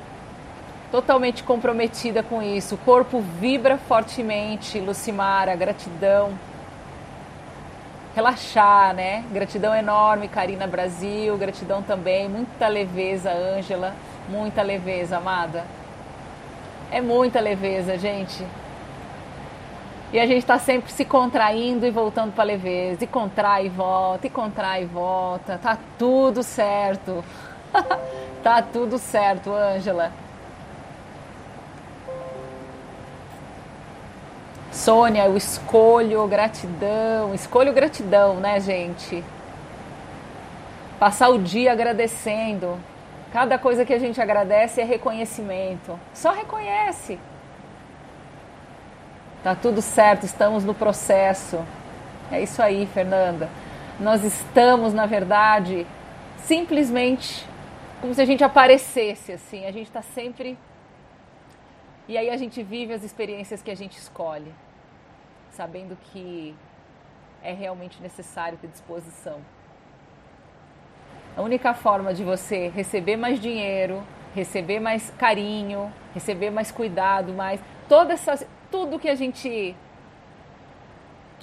[0.92, 2.74] Totalmente comprometida com isso.
[2.74, 6.32] O corpo vibra fortemente, Lucimara, gratidão
[8.16, 9.24] relaxar, né?
[9.32, 13.94] Gratidão enorme, Karina Brasil, gratidão também, muita leveza, Ângela,
[14.30, 15.66] muita leveza, amada.
[16.92, 18.46] É muita leveza, gente.
[20.14, 24.28] E a gente está sempre se contraindo e voltando para leveza, e contrai e volta,
[24.28, 25.58] e contrai e volta.
[25.58, 27.24] Tá tudo certo.
[28.44, 30.12] tá tudo certo, Ângela.
[34.84, 39.24] Sônia, eu escolho gratidão, escolho gratidão, né, gente?
[41.00, 42.80] Passar o dia agradecendo.
[43.32, 46.00] Cada coisa que a gente agradece é reconhecimento.
[46.16, 47.20] Só reconhece.
[49.44, 51.64] Tá tudo certo, estamos no processo.
[52.32, 53.50] É isso aí, Fernanda.
[54.00, 55.86] Nós estamos, na verdade,
[56.40, 57.48] simplesmente
[58.02, 59.64] como se a gente aparecesse assim.
[59.68, 60.58] A gente está sempre
[62.08, 64.52] e aí a gente vive as experiências que a gente escolhe,
[65.62, 66.56] sabendo que
[67.44, 69.40] é realmente necessário ter disposição.
[71.38, 77.62] A única forma de você receber mais dinheiro, receber mais carinho, receber mais cuidado, mais
[77.88, 79.76] toda essa, tudo que a gente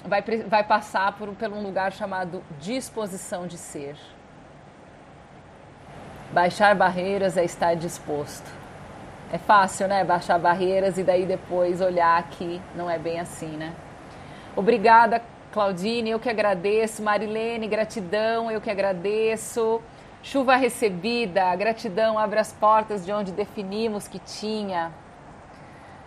[0.03, 3.95] vai, vai passar por, por um lugar chamado disposição de ser.
[6.33, 8.51] Baixar barreiras é estar disposto.
[9.31, 10.03] É fácil, né?
[10.03, 13.73] Baixar barreiras e daí depois olhar que não é bem assim, né?
[14.55, 15.21] Obrigada,
[15.51, 17.01] Claudine, eu que agradeço.
[17.01, 19.81] Marilene, gratidão, eu que agradeço.
[20.21, 24.91] Chuva recebida, gratidão, abre as portas de onde definimos que tinha.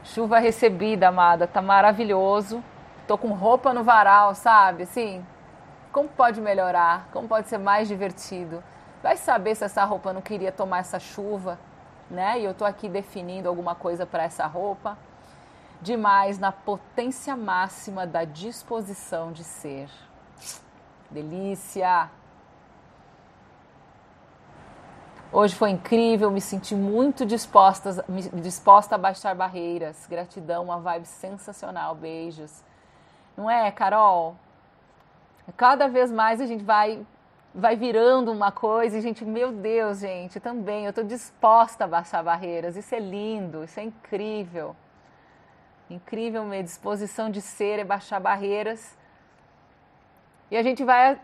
[0.04, 2.62] Chuva recebida, amada, tá maravilhoso.
[3.06, 4.84] Tô com roupa no varal, sabe?
[4.84, 5.24] Assim,
[5.90, 7.08] como pode melhorar?
[7.12, 8.62] Como pode ser mais divertido?
[9.02, 11.58] Vai saber se essa roupa não queria tomar essa chuva
[12.12, 12.38] né?
[12.38, 14.96] E eu tô aqui definindo alguma coisa para essa roupa.
[15.82, 19.90] Demais na potência máxima da disposição de ser.
[21.10, 22.08] Delícia!
[25.32, 28.04] Hoje foi incrível, me senti muito disposta,
[28.34, 30.06] disposta a baixar barreiras.
[30.06, 31.96] Gratidão, uma vibe sensacional.
[31.96, 32.62] Beijos.
[33.36, 34.36] Não é, Carol?
[35.56, 37.04] Cada vez mais a gente vai
[37.54, 42.22] vai virando uma coisa e gente, meu Deus, gente, também eu estou disposta a baixar
[42.22, 42.76] barreiras.
[42.76, 44.76] Isso é lindo, isso é incrível.
[45.92, 48.96] Incrível minha disposição de ser é baixar barreiras.
[50.50, 51.20] E a gente vai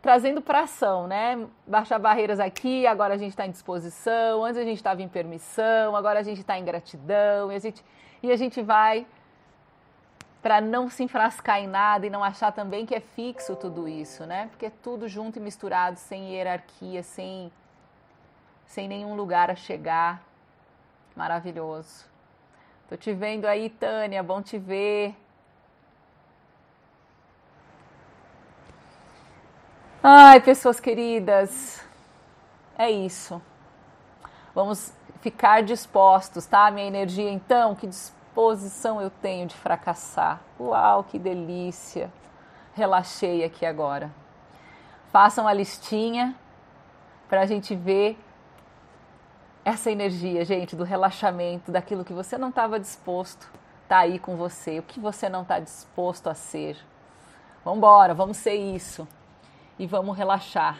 [0.00, 1.46] trazendo para ação, né?
[1.66, 5.94] Baixar barreiras aqui, agora a gente está em disposição, antes a gente estava em permissão,
[5.94, 7.84] agora a gente está em gratidão, e a gente,
[8.22, 9.06] e a gente vai
[10.40, 14.24] para não se enfrascar em nada e não achar também que é fixo tudo isso,
[14.24, 14.46] né?
[14.50, 17.52] Porque é tudo junto e misturado, sem hierarquia, sem,
[18.64, 20.22] sem nenhum lugar a chegar.
[21.14, 22.09] Maravilhoso.
[22.90, 25.14] Tô te vendo aí, Tânia, bom te ver.
[30.02, 31.80] Ai, pessoas queridas,
[32.76, 33.40] é isso.
[34.52, 36.68] Vamos ficar dispostos, tá?
[36.72, 40.40] Minha energia, então, que disposição eu tenho de fracassar.
[40.58, 42.12] Uau, que delícia!
[42.74, 44.10] Relaxei aqui agora.
[45.12, 46.34] Façam a listinha
[47.28, 48.18] para a gente ver
[49.70, 53.48] essa energia, gente, do relaxamento, daquilo que você não estava disposto,
[53.88, 56.76] tá aí com você, o que você não está disposto a ser.
[57.64, 59.06] Vamos embora, vamos ser isso
[59.78, 60.78] e vamos relaxar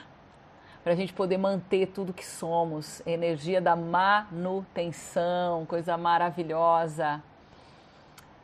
[0.82, 7.22] para a gente poder manter tudo que somos, energia da manutenção, coisa maravilhosa.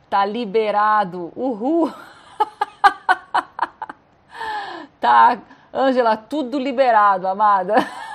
[0.09, 1.33] Tá liberado.
[1.35, 1.91] Uhul.
[5.01, 5.39] tá,
[5.73, 7.75] Ângela, tudo liberado, amada.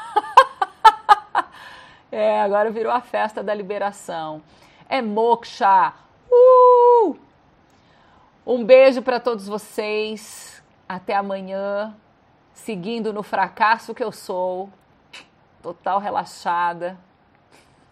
[2.12, 4.43] é, agora virou a festa da liberação.
[4.86, 5.94] É moksha.
[6.30, 7.16] Uh!
[8.47, 10.62] Um beijo para todos vocês.
[10.86, 11.97] Até amanhã.
[12.52, 14.68] seguindo no fracasso que eu sou,
[15.62, 16.98] total relaxada.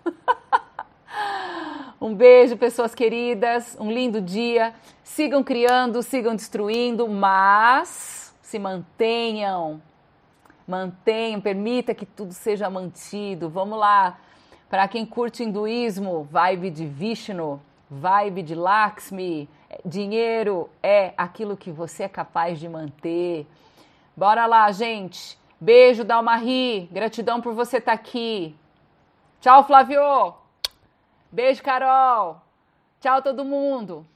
[1.99, 4.75] um beijo, pessoas queridas, um lindo dia.
[5.03, 9.81] Sigam criando, sigam destruindo, mas se mantenham.
[10.71, 13.51] Mantenham, permita que tudo seja mantido.
[13.51, 14.21] Vamos lá.
[14.69, 17.61] Para quem curte hinduísmo, vibe de Vishnu,
[17.91, 19.49] vibe de Lakshmi,
[19.85, 23.49] dinheiro é aquilo que você é capaz de manter.
[24.17, 25.37] Bora lá, gente.
[25.61, 26.89] Beijo, Dalmarie.
[26.93, 28.55] Gratidão por você estar tá aqui.
[29.41, 30.35] Tchau, Flávio.
[31.33, 32.41] Beijo, Carol.
[33.01, 34.07] Tchau, todo mundo.